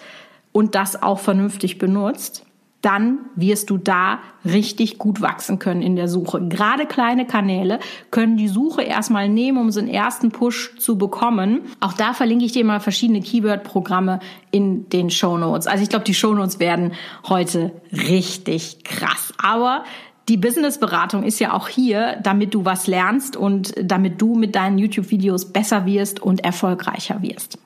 und 0.51 0.73
das 0.73 1.03
auch 1.03 1.19
vernünftig 1.19 1.77
benutzt, 1.77 2.46
dann 2.81 3.19
wirst 3.35 3.69
du 3.69 3.77
da 3.77 4.19
richtig 4.45 4.97
gut 4.97 5.21
wachsen 5.21 5.59
können 5.59 5.81
in 5.81 5.95
der 5.95 6.07
Suche. 6.07 6.47
Gerade 6.47 6.85
kleine 6.85 7.25
Kanäle 7.25 7.79
können 8.11 8.37
die 8.37 8.47
Suche 8.47 8.83
erstmal 8.83 9.29
nehmen, 9.29 9.57
um 9.57 9.71
so 9.71 9.79
einen 9.79 9.89
ersten 9.89 10.31
Push 10.31 10.75
zu 10.77 10.97
bekommen. 10.97 11.61
Auch 11.79 11.93
da 11.93 12.13
verlinke 12.13 12.45
ich 12.45 12.51
dir 12.51 12.63
mal 12.63 12.79
verschiedene 12.79 13.21
Keyword-Programme 13.21 14.19
in 14.51 14.89
den 14.89 15.09
Show 15.09 15.37
Notes. 15.37 15.67
Also 15.67 15.83
ich 15.83 15.89
glaube, 15.89 16.05
die 16.05 16.13
Show 16.13 16.33
Notes 16.33 16.59
werden 16.59 16.93
heute 17.27 17.71
richtig 17.91 18.83
krass. 18.83 19.33
Aber 19.41 19.83
die 20.29 20.37
Businessberatung 20.37 21.23
ist 21.23 21.39
ja 21.39 21.53
auch 21.53 21.69
hier, 21.69 22.17
damit 22.21 22.53
du 22.53 22.65
was 22.65 22.87
lernst 22.87 23.37
und 23.37 23.73
damit 23.81 24.21
du 24.21 24.35
mit 24.35 24.55
deinen 24.55 24.77
YouTube-Videos 24.77 25.53
besser 25.53 25.85
wirst 25.85 26.19
und 26.19 26.43
erfolgreicher 26.43 27.21
wirst. 27.21 27.57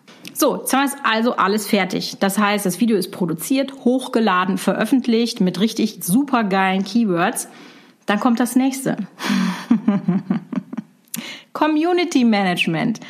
So, 0.42 0.56
jetzt 0.56 0.74
haben 0.74 0.90
wir 0.90 1.06
also 1.06 1.36
alles 1.36 1.68
fertig. 1.68 2.18
Das 2.20 2.40
heißt, 2.40 2.66
das 2.66 2.80
Video 2.80 2.98
ist 2.98 3.12
produziert, 3.12 3.86
hochgeladen, 3.86 4.58
veröffentlicht 4.58 5.40
mit 5.40 5.60
richtig 5.60 6.04
super 6.04 6.44
geilen 6.44 6.84
Keywords. 6.84 7.48
Dann 8.08 8.20
kommt 8.20 8.40
das 8.40 8.56
nächste. 8.56 8.98
Community 11.54 12.24
Management. 12.24 13.02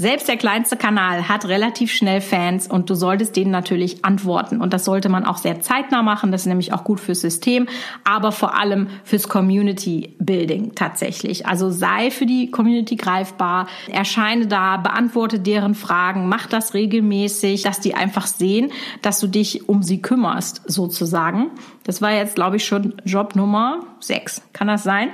Selbst 0.00 0.28
der 0.28 0.36
kleinste 0.36 0.76
Kanal 0.76 1.28
hat 1.28 1.46
relativ 1.46 1.90
schnell 1.90 2.20
Fans 2.20 2.68
und 2.68 2.88
du 2.88 2.94
solltest 2.94 3.34
denen 3.34 3.50
natürlich 3.50 4.04
antworten. 4.04 4.60
Und 4.60 4.72
das 4.72 4.84
sollte 4.84 5.08
man 5.08 5.24
auch 5.24 5.38
sehr 5.38 5.60
zeitnah 5.60 6.04
machen. 6.04 6.30
Das 6.30 6.42
ist 6.42 6.46
nämlich 6.46 6.72
auch 6.72 6.84
gut 6.84 7.00
fürs 7.00 7.20
System, 7.20 7.66
aber 8.04 8.30
vor 8.30 8.56
allem 8.56 8.86
fürs 9.02 9.28
Community 9.28 10.14
Building 10.20 10.76
tatsächlich. 10.76 11.46
Also 11.46 11.70
sei 11.70 12.12
für 12.12 12.26
die 12.26 12.48
Community 12.52 12.94
greifbar, 12.94 13.66
erscheine 13.90 14.46
da, 14.46 14.76
beantworte 14.76 15.40
deren 15.40 15.74
Fragen, 15.74 16.28
mach 16.28 16.46
das 16.46 16.74
regelmäßig, 16.74 17.62
dass 17.62 17.80
die 17.80 17.96
einfach 17.96 18.28
sehen, 18.28 18.70
dass 19.02 19.18
du 19.18 19.26
dich 19.26 19.68
um 19.68 19.82
sie 19.82 20.00
kümmerst, 20.00 20.62
sozusagen. 20.66 21.50
Das 21.82 22.00
war 22.00 22.12
jetzt, 22.12 22.36
glaube 22.36 22.54
ich, 22.54 22.64
schon 22.64 22.94
Job 23.04 23.34
Nummer 23.34 23.80
sechs. 23.98 24.42
Kann 24.52 24.68
das 24.68 24.84
sein? 24.84 25.08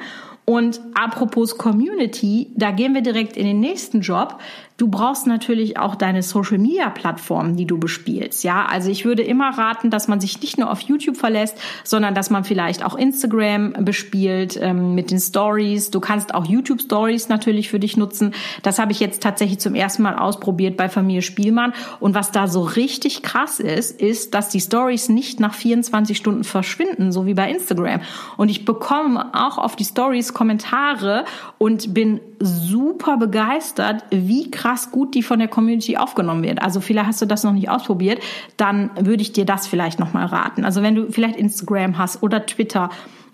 Und 0.46 0.80
apropos 0.94 1.56
Community, 1.56 2.50
da 2.54 2.70
gehen 2.70 2.92
wir 2.92 3.00
direkt 3.00 3.36
in 3.36 3.46
den 3.46 3.60
nächsten 3.60 4.02
Job. 4.02 4.38
Du 4.76 4.88
brauchst 4.88 5.28
natürlich 5.28 5.78
auch 5.78 5.94
deine 5.94 6.24
Social 6.24 6.58
Media 6.58 6.90
Plattformen, 6.90 7.54
die 7.54 7.64
du 7.64 7.78
bespielst. 7.78 8.42
Ja, 8.42 8.64
also 8.64 8.90
ich 8.90 9.04
würde 9.04 9.22
immer 9.22 9.56
raten, 9.56 9.88
dass 9.88 10.08
man 10.08 10.18
sich 10.18 10.40
nicht 10.40 10.58
nur 10.58 10.68
auf 10.68 10.80
YouTube 10.80 11.16
verlässt, 11.16 11.56
sondern 11.84 12.16
dass 12.16 12.28
man 12.28 12.42
vielleicht 12.42 12.84
auch 12.84 12.96
Instagram 12.96 13.74
bespielt 13.84 14.58
ähm, 14.60 14.96
mit 14.96 15.12
den 15.12 15.20
Stories. 15.20 15.92
Du 15.92 16.00
kannst 16.00 16.34
auch 16.34 16.44
YouTube 16.46 16.80
Stories 16.80 17.28
natürlich 17.28 17.68
für 17.68 17.78
dich 17.78 17.96
nutzen. 17.96 18.34
Das 18.64 18.80
habe 18.80 18.90
ich 18.90 18.98
jetzt 18.98 19.22
tatsächlich 19.22 19.60
zum 19.60 19.76
ersten 19.76 20.02
Mal 20.02 20.18
ausprobiert 20.18 20.76
bei 20.76 20.88
Familie 20.88 21.22
Spielmann. 21.22 21.72
Und 22.00 22.16
was 22.16 22.32
da 22.32 22.48
so 22.48 22.62
richtig 22.62 23.22
krass 23.22 23.60
ist, 23.60 24.00
ist, 24.00 24.34
dass 24.34 24.48
die 24.48 24.60
Stories 24.60 25.08
nicht 25.08 25.38
nach 25.38 25.54
24 25.54 26.16
Stunden 26.16 26.42
verschwinden, 26.42 27.12
so 27.12 27.26
wie 27.26 27.34
bei 27.34 27.48
Instagram. 27.48 28.00
Und 28.36 28.48
ich 28.48 28.64
bekomme 28.64 29.32
auch 29.34 29.56
auf 29.56 29.76
die 29.76 29.84
Stories 29.84 30.34
Kommentare 30.34 31.26
und 31.58 31.94
bin 31.94 32.18
super 32.40 33.16
begeistert, 33.16 34.04
wie 34.10 34.50
krass 34.50 34.63
krass 34.64 34.90
gut 34.90 35.14
die 35.14 35.22
von 35.22 35.38
der 35.38 35.48
Community 35.48 35.98
aufgenommen 35.98 36.42
wird. 36.42 36.62
Also 36.62 36.80
vielleicht 36.80 37.08
hast 37.08 37.22
du 37.22 37.26
das 37.26 37.44
noch 37.44 37.52
nicht 37.52 37.68
ausprobiert, 37.68 38.20
dann 38.56 38.90
würde 38.98 39.20
ich 39.20 39.32
dir 39.32 39.44
das 39.44 39.66
vielleicht 39.66 40.00
noch 40.00 40.14
mal 40.14 40.24
raten. 40.24 40.64
Also 40.64 40.82
wenn 40.82 40.94
du 40.94 41.12
vielleicht 41.12 41.36
Instagram 41.36 41.98
hast 41.98 42.22
oder 42.22 42.46
Twitter 42.46 42.88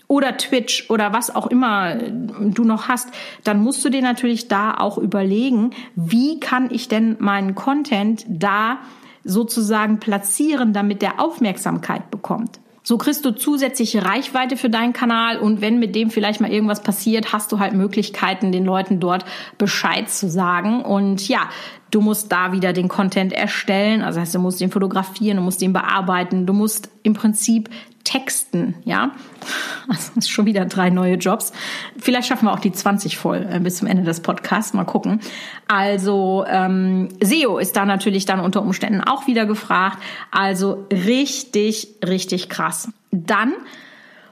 oder 0.09 0.35
Twitch 0.35 0.89
oder 0.89 1.13
was 1.13 1.33
auch 1.33 1.47
immer 1.47 1.95
du 1.95 2.65
noch 2.65 2.89
hast, 2.89 3.11
dann 3.45 3.63
musst 3.63 3.83
du 3.85 3.89
dir 3.89 4.01
natürlich 4.01 4.49
da 4.49 4.73
auch 4.73 4.97
überlegen, 4.97 5.69
wie 5.95 6.41
kann 6.41 6.69
ich 6.69 6.89
denn 6.89 7.15
meinen 7.19 7.55
Content 7.55 8.25
da 8.27 8.79
sozusagen 9.23 9.99
platzieren, 9.99 10.73
damit 10.73 11.01
der 11.01 11.21
Aufmerksamkeit 11.21 12.11
bekommt. 12.11 12.59
So 12.83 12.97
kriegst 12.97 13.23
du 13.25 13.31
zusätzliche 13.31 14.03
Reichweite 14.05 14.57
für 14.57 14.69
deinen 14.69 14.93
Kanal 14.93 15.37
und 15.37 15.61
wenn 15.61 15.79
mit 15.79 15.95
dem 15.95 16.09
vielleicht 16.09 16.41
mal 16.41 16.51
irgendwas 16.51 16.81
passiert, 16.81 17.31
hast 17.31 17.51
du 17.51 17.59
halt 17.59 17.73
Möglichkeiten, 17.73 18.51
den 18.51 18.65
Leuten 18.65 18.99
dort 18.99 19.23
Bescheid 19.57 20.09
zu 20.09 20.29
sagen. 20.29 20.81
Und 20.83 21.27
ja, 21.27 21.49
Du 21.91 21.99
musst 21.99 22.31
da 22.31 22.53
wieder 22.53 22.71
den 22.71 22.87
Content 22.87 23.33
erstellen, 23.33 24.01
also 24.01 24.21
heißt, 24.21 24.33
du 24.33 24.39
musst 24.39 24.61
den 24.61 24.71
fotografieren, 24.71 25.37
du 25.37 25.43
musst 25.43 25.61
den 25.61 25.73
bearbeiten, 25.73 26.45
du 26.45 26.53
musst 26.53 26.89
im 27.03 27.13
Prinzip 27.13 27.69
texten, 28.03 28.75
ja. 28.83 29.11
Also 29.87 30.11
ist 30.15 30.29
schon 30.29 30.45
wieder 30.45 30.65
drei 30.65 30.89
neue 30.89 31.15
Jobs. 31.15 31.51
Vielleicht 31.97 32.27
schaffen 32.27 32.45
wir 32.45 32.53
auch 32.53 32.59
die 32.59 32.71
20 32.71 33.17
voll 33.17 33.47
äh, 33.51 33.59
bis 33.59 33.77
zum 33.77 33.87
Ende 33.87 34.03
des 34.03 34.21
Podcasts. 34.21 34.73
Mal 34.73 34.85
gucken. 34.85 35.19
Also 35.67 36.45
ähm, 36.47 37.09
SEO 37.21 37.57
ist 37.57 37.75
da 37.75 37.85
natürlich 37.85 38.25
dann 38.25 38.39
unter 38.39 38.61
Umständen 38.61 39.01
auch 39.01 39.27
wieder 39.27 39.45
gefragt. 39.45 39.97
Also 40.31 40.85
richtig, 40.91 41.95
richtig 42.05 42.49
krass. 42.49 42.89
Dann 43.11 43.53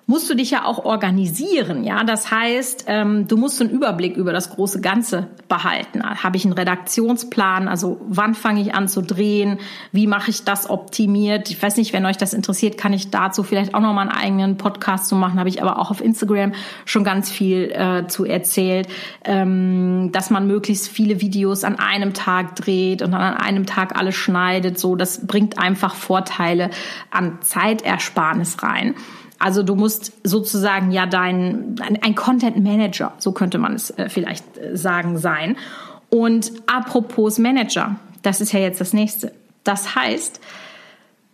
musst 0.09 0.27
du 0.27 0.33
dich 0.33 0.49
ja 0.49 0.65
auch 0.65 0.85
organisieren. 0.85 1.83
Ja, 1.83 2.03
das 2.03 2.31
heißt, 2.31 2.85
ähm, 2.87 3.27
du 3.27 3.37
musst 3.37 3.61
einen 3.61 3.69
Überblick 3.69 4.17
über 4.17 4.33
das 4.33 4.49
große 4.49 4.81
Ganze 4.81 5.27
behalten. 5.47 6.01
Habe 6.01 6.35
ich 6.35 6.45
einen 6.45 6.55
Redaktionsplan? 6.55 7.67
Also 7.67 8.01
wann 8.09 8.33
fange 8.33 8.59
ich 8.61 8.73
an 8.73 8.87
zu 8.87 9.03
drehen? 9.03 9.59
Wie 9.91 10.07
mache 10.07 10.31
ich 10.31 10.43
das 10.45 10.67
optimiert? 10.67 11.51
Ich 11.51 11.61
weiß 11.61 11.77
nicht, 11.77 11.93
wenn 11.93 12.07
euch 12.07 12.17
das 12.17 12.33
interessiert, 12.33 12.75
kann 12.75 12.91
ich 12.91 13.11
dazu 13.11 13.43
vielleicht 13.43 13.75
auch 13.75 13.81
noch 13.81 13.93
mal 13.93 14.01
einen 14.01 14.09
eigenen 14.09 14.57
Podcast 14.57 15.05
zu 15.05 15.15
machen. 15.15 15.37
Habe 15.37 15.49
ich 15.49 15.61
aber 15.61 15.77
auch 15.77 15.91
auf 15.91 16.01
Instagram 16.01 16.53
schon 16.85 17.03
ganz 17.03 17.29
viel 17.29 17.71
äh, 17.71 18.07
zu 18.07 18.25
erzählt, 18.25 18.87
ähm, 19.25 20.09
dass 20.11 20.31
man 20.31 20.47
möglichst 20.47 20.87
viele 20.87 21.21
Videos 21.21 21.63
an 21.63 21.77
einem 21.77 22.15
Tag 22.15 22.55
dreht 22.55 23.03
und 23.03 23.11
dann 23.11 23.21
an 23.21 23.37
einem 23.37 23.67
Tag 23.67 23.95
alles 23.95 24.15
schneidet. 24.15 24.79
So, 24.79 24.95
das 24.95 25.27
bringt 25.27 25.59
einfach 25.59 25.93
Vorteile 25.93 26.71
an 27.11 27.37
Zeitersparnis 27.43 28.63
rein. 28.63 28.95
Also 29.39 29.63
du 29.63 29.75
musst 29.75 30.11
sozusagen 30.27 30.91
ja 30.91 31.05
dein 31.05 31.75
ein 32.01 32.15
Content 32.15 32.61
Manager, 32.61 33.13
so 33.17 33.31
könnte 33.31 33.57
man 33.57 33.73
es 33.73 33.89
äh, 33.91 34.09
vielleicht 34.09 34.57
äh, 34.57 34.75
sagen 34.75 35.17
sein. 35.17 35.57
Und 36.09 36.51
apropos 36.67 37.39
Manager, 37.39 37.95
das 38.21 38.41
ist 38.41 38.51
ja 38.51 38.59
jetzt 38.59 38.81
das 38.81 38.93
nächste. 38.93 39.31
Das 39.63 39.95
heißt, 39.95 40.41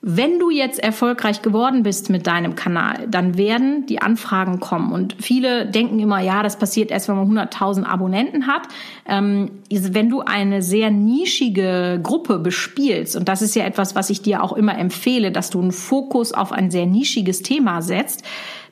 Wenn 0.07 0.37
du 0.37 0.51
jetzt 0.51 0.77
erfolgreich 0.77 1.41
geworden 1.41 1.81
bist 1.81 2.11
mit 2.11 2.27
deinem 2.27 2.53
Kanal, 2.53 3.07
dann 3.09 3.39
werden 3.39 3.87
die 3.87 4.03
Anfragen 4.03 4.59
kommen. 4.59 4.91
Und 4.91 5.15
viele 5.19 5.65
denken 5.65 5.97
immer, 5.97 6.19
ja, 6.19 6.43
das 6.43 6.59
passiert 6.59 6.91
erst, 6.91 7.09
wenn 7.09 7.15
man 7.15 7.47
100.000 7.49 7.85
Abonnenten 7.85 8.45
hat. 8.45 8.67
Ähm, 9.07 9.49
wenn 9.71 10.11
du 10.11 10.21
eine 10.21 10.61
sehr 10.61 10.91
nischige 10.91 11.99
Gruppe 12.03 12.37
bespielst, 12.37 13.15
und 13.15 13.27
das 13.27 13.41
ist 13.41 13.55
ja 13.55 13.65
etwas, 13.65 13.95
was 13.95 14.11
ich 14.11 14.21
dir 14.21 14.43
auch 14.43 14.53
immer 14.53 14.77
empfehle, 14.77 15.31
dass 15.31 15.49
du 15.49 15.59
einen 15.59 15.71
Fokus 15.71 16.33
auf 16.33 16.51
ein 16.51 16.69
sehr 16.69 16.85
nischiges 16.85 17.41
Thema 17.41 17.81
setzt, 17.81 18.23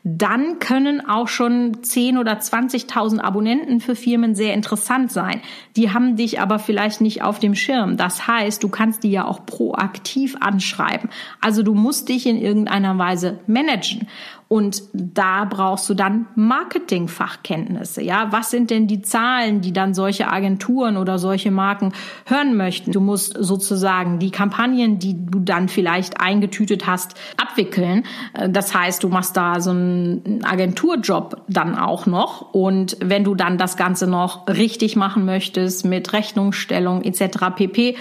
dann 0.03 0.59
können 0.59 1.07
auch 1.07 1.29
schon 1.29 1.81
10 1.81 2.17
oder 2.17 2.33
20.000 2.33 3.19
Abonnenten 3.19 3.79
für 3.79 3.95
Firmen 3.95 4.35
sehr 4.35 4.53
interessant 4.53 5.13
sein. 5.13 5.41
Die 5.77 5.91
haben 5.91 6.17
dich 6.17 6.41
aber 6.41 6.59
vielleicht 6.59 6.99
nicht 6.99 7.21
auf 7.21 7.39
dem 7.39 7.55
Schirm. 7.55 7.95
Das 7.95 8.27
heißt, 8.27 8.61
du 8.61 8.67
kannst 8.67 9.03
die 9.03 9.11
ja 9.11 9.25
auch 9.25 9.45
proaktiv 9.45 10.35
anschreiben. 10.41 11.09
Also 11.39 11.63
du 11.63 11.73
musst 11.73 12.09
dich 12.09 12.25
in 12.25 12.37
irgendeiner 12.37 12.97
Weise 12.97 13.39
managen. 13.47 14.07
Und 14.53 14.83
da 14.93 15.45
brauchst 15.45 15.89
du 15.89 15.95
dann 15.95 16.27
Marketingfachkenntnisse. 16.35 18.03
Ja, 18.03 18.31
was 18.31 18.51
sind 18.51 18.69
denn 18.69 18.85
die 18.85 19.01
Zahlen, 19.01 19.61
die 19.61 19.73
dann 19.73 19.95
solche 19.95 20.31
Agenturen 20.31 20.95
oder 20.95 21.17
solche 21.17 21.49
Marken 21.49 21.91
hören 22.27 22.55
möchten? 22.55 22.91
Du 22.91 23.01
musst 23.01 23.35
sozusagen 23.35 24.19
die 24.19 24.29
Kampagnen, 24.29 24.99
die 24.99 25.15
du 25.17 25.39
dann 25.39 25.69
vielleicht 25.69 26.21
eingetütet 26.21 26.85
hast, 26.85 27.15
abwickeln. 27.35 28.03
Äh, 28.35 28.47
das 28.47 28.75
heißt, 28.75 29.03
du 29.03 29.09
machst 29.09 29.35
da 29.35 29.59
so 29.59 29.71
einen 29.71 30.45
Agenturjob 30.45 31.41
dann 31.47 31.75
auch 31.75 32.05
noch. 32.05 32.53
Und 32.53 32.97
wenn 33.01 33.23
du 33.23 33.33
dann 33.33 33.57
das 33.57 33.75
Ganze 33.75 34.05
noch 34.05 34.45
richtig 34.47 34.95
machen 34.95 35.25
möchtest 35.25 35.83
mit 35.83 36.13
Rechnungsstellung 36.13 37.01
etc. 37.01 37.55
pp, 37.55 37.95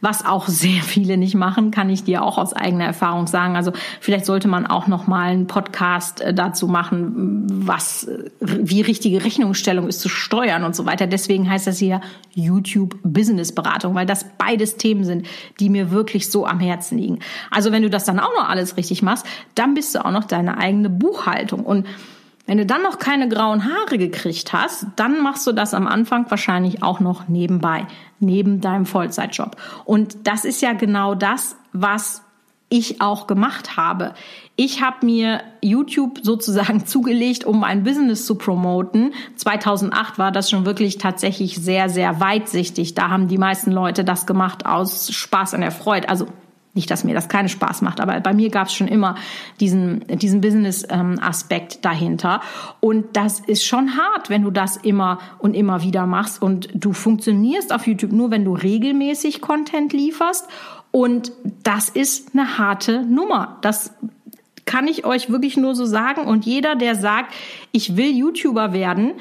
was 0.00 0.24
auch 0.24 0.46
sehr 0.46 0.82
viele 0.82 1.16
nicht 1.16 1.34
machen, 1.34 1.70
kann 1.70 1.90
ich 1.90 2.04
dir 2.04 2.22
auch 2.22 2.38
aus 2.38 2.52
eigener 2.52 2.84
Erfahrung 2.84 3.26
sagen. 3.26 3.56
Also 3.56 3.72
vielleicht 4.00 4.26
sollte 4.26 4.46
man 4.48 4.66
auch 4.66 4.86
noch 4.86 5.06
mal 5.06 5.30
einen 5.30 5.46
Podcast 5.46 6.20
äh, 6.20 6.32
dazu 6.32 6.68
machen, 6.68 7.46
was 7.66 8.04
äh, 8.04 8.30
wie 8.40 8.80
richtige 8.80 9.24
Rechnungsstellung 9.24 9.88
ist 9.88 10.00
zu 10.00 10.08
steuern 10.08 10.64
und 10.64 10.76
so 10.76 10.86
weiter. 10.86 11.06
Deswegen 11.06 11.50
heißt 11.50 11.66
das 11.66 11.78
hier 11.78 12.00
YouTube 12.34 12.96
Business 13.02 13.52
Beratung, 13.52 13.94
weil 13.94 14.06
das 14.06 14.24
beides 14.38 14.76
Themen 14.76 15.04
sind, 15.04 15.26
die 15.58 15.68
mir 15.68 15.90
wirklich 15.90 16.30
so 16.30 16.46
am 16.46 16.60
Herzen 16.60 16.98
liegen. 16.98 17.18
Also 17.50 17.72
wenn 17.72 17.82
du 17.82 17.90
das 17.90 18.04
dann 18.04 18.20
auch 18.20 18.34
noch 18.36 18.48
alles 18.48 18.76
richtig 18.76 19.02
machst, 19.02 19.26
dann 19.54 19.74
bist 19.74 19.94
du 19.94 20.04
auch 20.04 20.12
noch 20.12 20.24
deine 20.24 20.58
eigene 20.58 20.90
Buchhaltung 20.90 21.64
und 21.64 21.86
wenn 22.48 22.56
du 22.56 22.64
dann 22.64 22.82
noch 22.82 22.98
keine 22.98 23.28
grauen 23.28 23.66
Haare 23.66 23.98
gekriegt 23.98 24.54
hast, 24.54 24.86
dann 24.96 25.22
machst 25.22 25.46
du 25.46 25.52
das 25.52 25.74
am 25.74 25.86
Anfang 25.86 26.30
wahrscheinlich 26.30 26.82
auch 26.82 26.98
noch 26.98 27.28
nebenbei, 27.28 27.86
neben 28.20 28.62
deinem 28.62 28.86
Vollzeitjob. 28.86 29.56
Und 29.84 30.26
das 30.26 30.46
ist 30.46 30.62
ja 30.62 30.72
genau 30.72 31.14
das, 31.14 31.56
was 31.74 32.22
ich 32.70 33.02
auch 33.02 33.26
gemacht 33.26 33.76
habe. 33.76 34.14
Ich 34.56 34.82
habe 34.82 35.04
mir 35.04 35.42
YouTube 35.60 36.20
sozusagen 36.22 36.86
zugelegt, 36.86 37.44
um 37.44 37.60
mein 37.60 37.84
Business 37.84 38.24
zu 38.24 38.36
promoten. 38.36 39.12
2008 39.36 40.18
war 40.18 40.32
das 40.32 40.48
schon 40.48 40.64
wirklich 40.64 40.96
tatsächlich 40.96 41.56
sehr, 41.56 41.90
sehr 41.90 42.18
weitsichtig. 42.18 42.94
Da 42.94 43.10
haben 43.10 43.28
die 43.28 43.38
meisten 43.38 43.72
Leute 43.72 44.04
das 44.04 44.26
gemacht 44.26 44.64
aus 44.64 45.12
Spaß 45.12 45.52
und 45.52 45.60
Erfreut. 45.60 46.08
Also 46.08 46.28
nicht, 46.74 46.90
dass 46.90 47.04
mir 47.04 47.14
das 47.14 47.28
keinen 47.28 47.48
Spaß 47.48 47.82
macht, 47.82 48.00
aber 48.00 48.20
bei 48.20 48.32
mir 48.32 48.50
gab 48.50 48.68
es 48.68 48.74
schon 48.74 48.88
immer 48.88 49.16
diesen, 49.58 50.04
diesen 50.18 50.40
Business-Aspekt 50.40 51.76
ähm, 51.76 51.80
dahinter. 51.82 52.40
Und 52.80 53.16
das 53.16 53.40
ist 53.40 53.64
schon 53.64 53.96
hart, 53.96 54.30
wenn 54.30 54.42
du 54.42 54.50
das 54.50 54.76
immer 54.76 55.18
und 55.38 55.54
immer 55.54 55.82
wieder 55.82 56.06
machst. 56.06 56.40
Und 56.40 56.68
du 56.74 56.92
funktionierst 56.92 57.72
auf 57.72 57.86
YouTube 57.86 58.12
nur, 58.12 58.30
wenn 58.30 58.44
du 58.44 58.54
regelmäßig 58.54 59.40
Content 59.40 59.92
lieferst. 59.92 60.46
Und 60.90 61.32
das 61.64 61.88
ist 61.88 62.34
eine 62.34 62.58
harte 62.58 63.02
Nummer. 63.02 63.58
Das 63.62 63.92
kann 64.64 64.86
ich 64.86 65.04
euch 65.04 65.30
wirklich 65.30 65.56
nur 65.56 65.74
so 65.74 65.84
sagen. 65.86 66.26
Und 66.26 66.44
jeder, 66.44 66.76
der 66.76 66.94
sagt, 66.94 67.34
ich 67.72 67.96
will 67.96 68.10
YouTuber 68.10 68.72
werden, 68.72 69.12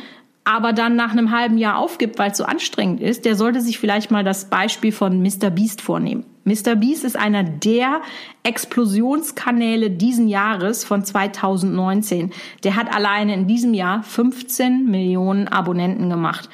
aber 0.44 0.74
dann 0.74 0.96
nach 0.96 1.12
einem 1.12 1.32
halben 1.32 1.58
Jahr 1.58 1.77
aufgibt, 1.77 2.20
weil 2.20 2.32
es 2.32 2.38
so 2.38 2.46
anstrengend 2.46 3.01
ist, 3.01 3.25
der 3.25 3.36
sollte 3.36 3.62
sich 3.62 3.80
vielleicht 3.80 4.12
mal 4.12 4.24
das 4.24 4.50
Beispiel 4.50 4.92
von 4.92 5.22
Mr. 5.22 5.50
Beast 5.50 5.82
vornehmen. 5.82 6.25
Mr. 6.48 6.77
Beast 6.77 7.04
ist 7.04 7.18
einer 7.18 7.44
der 7.44 8.01
Explosionskanäle 8.44 9.92
diesen 9.92 10.30
Jahres 10.30 10.86
von 10.86 11.04
2019. 11.04 12.32
Der 12.63 12.77
hat 12.77 12.96
alleine 12.96 13.34
in 13.34 13.48
diesem 13.48 13.74
Jahr 13.74 14.01
15 14.01 14.89
Millionen 14.89 15.50
Abonnenten 15.50 16.10
gemacht. 16.10 16.48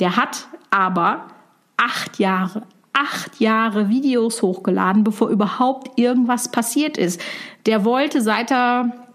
Der 0.00 0.16
hat 0.16 0.48
aber 0.68 1.28
acht 1.78 2.18
Jahre, 2.18 2.64
acht 2.92 3.40
Jahre 3.40 3.88
Videos 3.88 4.42
hochgeladen, 4.42 5.02
bevor 5.02 5.30
überhaupt 5.30 5.98
irgendwas 5.98 6.50
passiert 6.50 6.98
ist. 6.98 7.18
Der 7.64 7.86
wollte 7.86 8.20
seit 8.20 8.50
er 8.50 9.07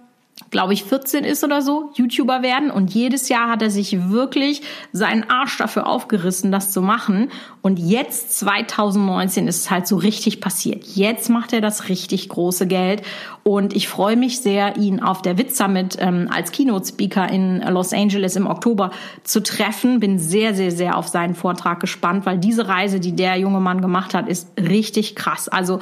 glaube 0.54 0.74
ich, 0.74 0.84
14 0.86 1.26
ist 1.26 1.44
oder 1.44 1.62
so, 1.62 1.90
YouTuber 1.96 2.44
werden. 2.44 2.72
Und 2.72 2.94
jedes 2.94 3.28
Jahr 3.28 3.50
hat 3.50 3.62
er 3.62 3.72
sich 3.72 4.10
wirklich 4.12 4.62
seinen 4.94 5.30
Arsch 5.30 5.58
dafür 5.58 5.88
aufgerissen, 5.88 6.52
das 6.52 6.72
zu 6.72 6.82
machen. 6.82 7.30
Und 7.62 7.80
jetzt, 7.80 8.40
2019, 8.40 9.48
ist 9.48 9.64
es 9.64 9.72
halt 9.72 9.88
so 9.88 9.98
richtig 9.98 10.40
passiert. 10.40 10.86
Jetzt 10.86 11.30
macht 11.30 11.54
er 11.54 11.60
das 11.60 11.90
richtig 11.90 12.30
große 12.30 12.68
Geld. 12.68 13.02
Und 13.42 13.76
ich 13.76 13.90
freue 13.90 14.16
mich 14.16 14.40
sehr, 14.40 14.78
ihn 14.78 15.02
auf 15.02 15.24
der 15.24 15.38
Witz 15.40 15.58
Summit 15.58 15.98
ähm, 16.00 16.30
als 16.32 16.52
Keynote-Speaker 16.52 17.28
in 17.30 17.60
Los 17.62 17.92
Angeles 17.92 18.36
im 18.36 18.46
Oktober 18.46 18.92
zu 19.24 19.42
treffen. 19.42 20.00
Bin 20.00 20.20
sehr, 20.20 20.54
sehr, 20.54 20.72
sehr 20.72 20.98
auf 20.98 21.08
seinen 21.08 21.34
Vortrag 21.34 21.80
gespannt, 21.80 22.28
weil 22.28 22.38
diese 22.38 22.68
Reise, 22.68 23.00
die 23.00 23.16
der 23.16 23.38
junge 23.38 23.60
Mann 23.60 23.82
gemacht 23.82 24.14
hat, 24.14 24.30
ist 24.30 24.48
richtig 24.58 25.16
krass. 25.16 25.50
Also 25.50 25.80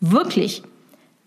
wirklich 0.00 0.62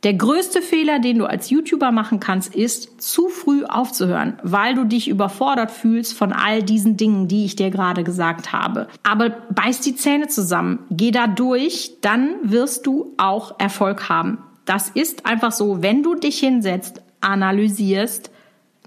der 0.05 0.13
größte 0.13 0.61
Fehler, 0.61 0.99
den 0.99 1.17
du 1.17 1.25
als 1.25 1.49
YouTuber 1.49 1.91
machen 1.91 2.19
kannst, 2.19 2.53
ist, 2.53 3.01
zu 3.01 3.27
früh 3.27 3.65
aufzuhören, 3.65 4.37
weil 4.43 4.75
du 4.75 4.83
dich 4.83 5.07
überfordert 5.07 5.71
fühlst 5.71 6.13
von 6.13 6.31
all 6.31 6.61
diesen 6.61 6.95
Dingen, 6.95 7.27
die 7.27 7.43
ich 7.43 7.55
dir 7.55 7.71
gerade 7.71 8.03
gesagt 8.03 8.53
habe. 8.53 8.87
Aber 9.01 9.31
beiß 9.31 9.81
die 9.81 9.95
Zähne 9.95 10.27
zusammen, 10.27 10.85
geh 10.91 11.09
da 11.09 11.25
durch, 11.25 11.93
dann 12.01 12.35
wirst 12.43 12.85
du 12.85 13.15
auch 13.17 13.59
Erfolg 13.59 14.07
haben. 14.07 14.37
Das 14.65 14.89
ist 14.89 15.25
einfach 15.25 15.51
so, 15.51 15.81
wenn 15.81 16.03
du 16.03 16.13
dich 16.13 16.37
hinsetzt, 16.37 17.01
analysierst, 17.21 18.29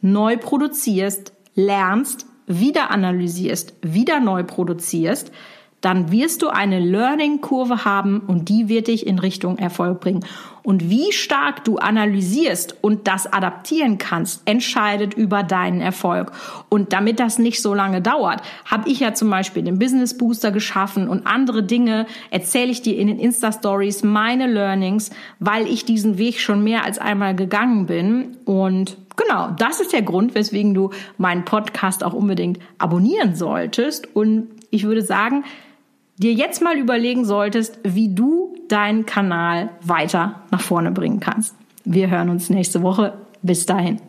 neu 0.01 0.37
produzierst, 0.37 1.33
lernst, 1.57 2.27
wieder 2.47 2.93
analysierst, 2.93 3.75
wieder 3.83 4.21
neu 4.21 4.45
produzierst, 4.45 5.33
dann 5.81 6.11
wirst 6.11 6.43
du 6.43 6.49
eine 6.49 6.81
Learning-Kurve 6.81 7.85
haben 7.85 8.21
und 8.21 8.49
die 8.49 8.69
wird 8.69 8.89
dich 8.89 9.07
in 9.07 9.19
Richtung 9.19 9.59
Erfolg 9.59 10.01
bringen. 10.01 10.25
Und 10.65 10.91
wie 10.91 11.13
stark 11.13 11.65
du 11.65 11.79
analysierst 11.79 12.77
und 12.83 13.07
das 13.09 13.33
adaptieren 13.33 13.97
kannst, 13.97 14.43
entscheidet 14.45 15.15
über 15.15 15.43
deinen 15.43 15.81
Erfolg. 15.81 16.33
Und 16.69 16.93
damit 16.93 17.21
das 17.21 17.39
nicht 17.39 17.63
so 17.63 17.73
lange 17.75 18.03
dauert, 18.03 18.43
habe 18.67 18.89
ich 18.91 19.01
ja 19.01 19.15
zum 19.15 19.31
Beispiel 19.31 19.63
den 19.63 19.79
Business 19.79 20.19
Booster 20.19 20.51
geschaffen 20.51 21.09
und 21.09 21.27
andere 21.27 21.63
Dinge 21.63 22.07
erzähle 22.31 22.71
ich 22.71 22.83
dir 22.83 22.99
in 22.99 23.07
den 23.07 23.19
Insta-Stories, 23.19 24.03
meine 24.03 24.47
Learnings, 24.47 25.11
weil 25.39 25.67
ich 25.67 25.85
diesen 25.85 26.19
Weg 26.19 26.41
schon 26.41 26.63
mehr 26.63 26.85
als 26.85 26.99
einmal 26.99 27.35
gegangen 27.35 27.87
bin. 27.87 28.37
Und 28.45 28.99
Genau, 29.19 29.51
das 29.51 29.81
ist 29.81 29.93
der 29.93 30.03
Grund, 30.03 30.37
weswegen 30.37 30.75
du 30.75 30.91
meinen 31.17 31.45
Podcast 31.45 32.05
auch 32.05 32.13
unbedingt 32.13 32.61
abonnieren 32.79 33.35
solltest. 33.35 34.15
Und 34.15 34.47
ich 34.71 34.85
würde 34.85 35.03
sagen, 35.03 35.43
dir 36.19 36.33
jetzt 36.33 36.63
mal 36.63 36.77
überlegen 36.77 37.25
solltest, 37.25 37.79
wie 37.85 38.15
du 38.15 38.55
deinen 38.69 39.07
Kanal 39.07 39.71
weiter 39.83 40.43
nach 40.51 40.61
vorne 40.61 40.91
bringen 40.91 41.21
kannst. 41.21 41.55
Wir 41.85 42.11
hören 42.11 42.29
uns 42.29 42.51
nächste 42.51 42.83
Woche. 42.83 43.15
Bis 43.43 43.67
dahin. 43.67 44.01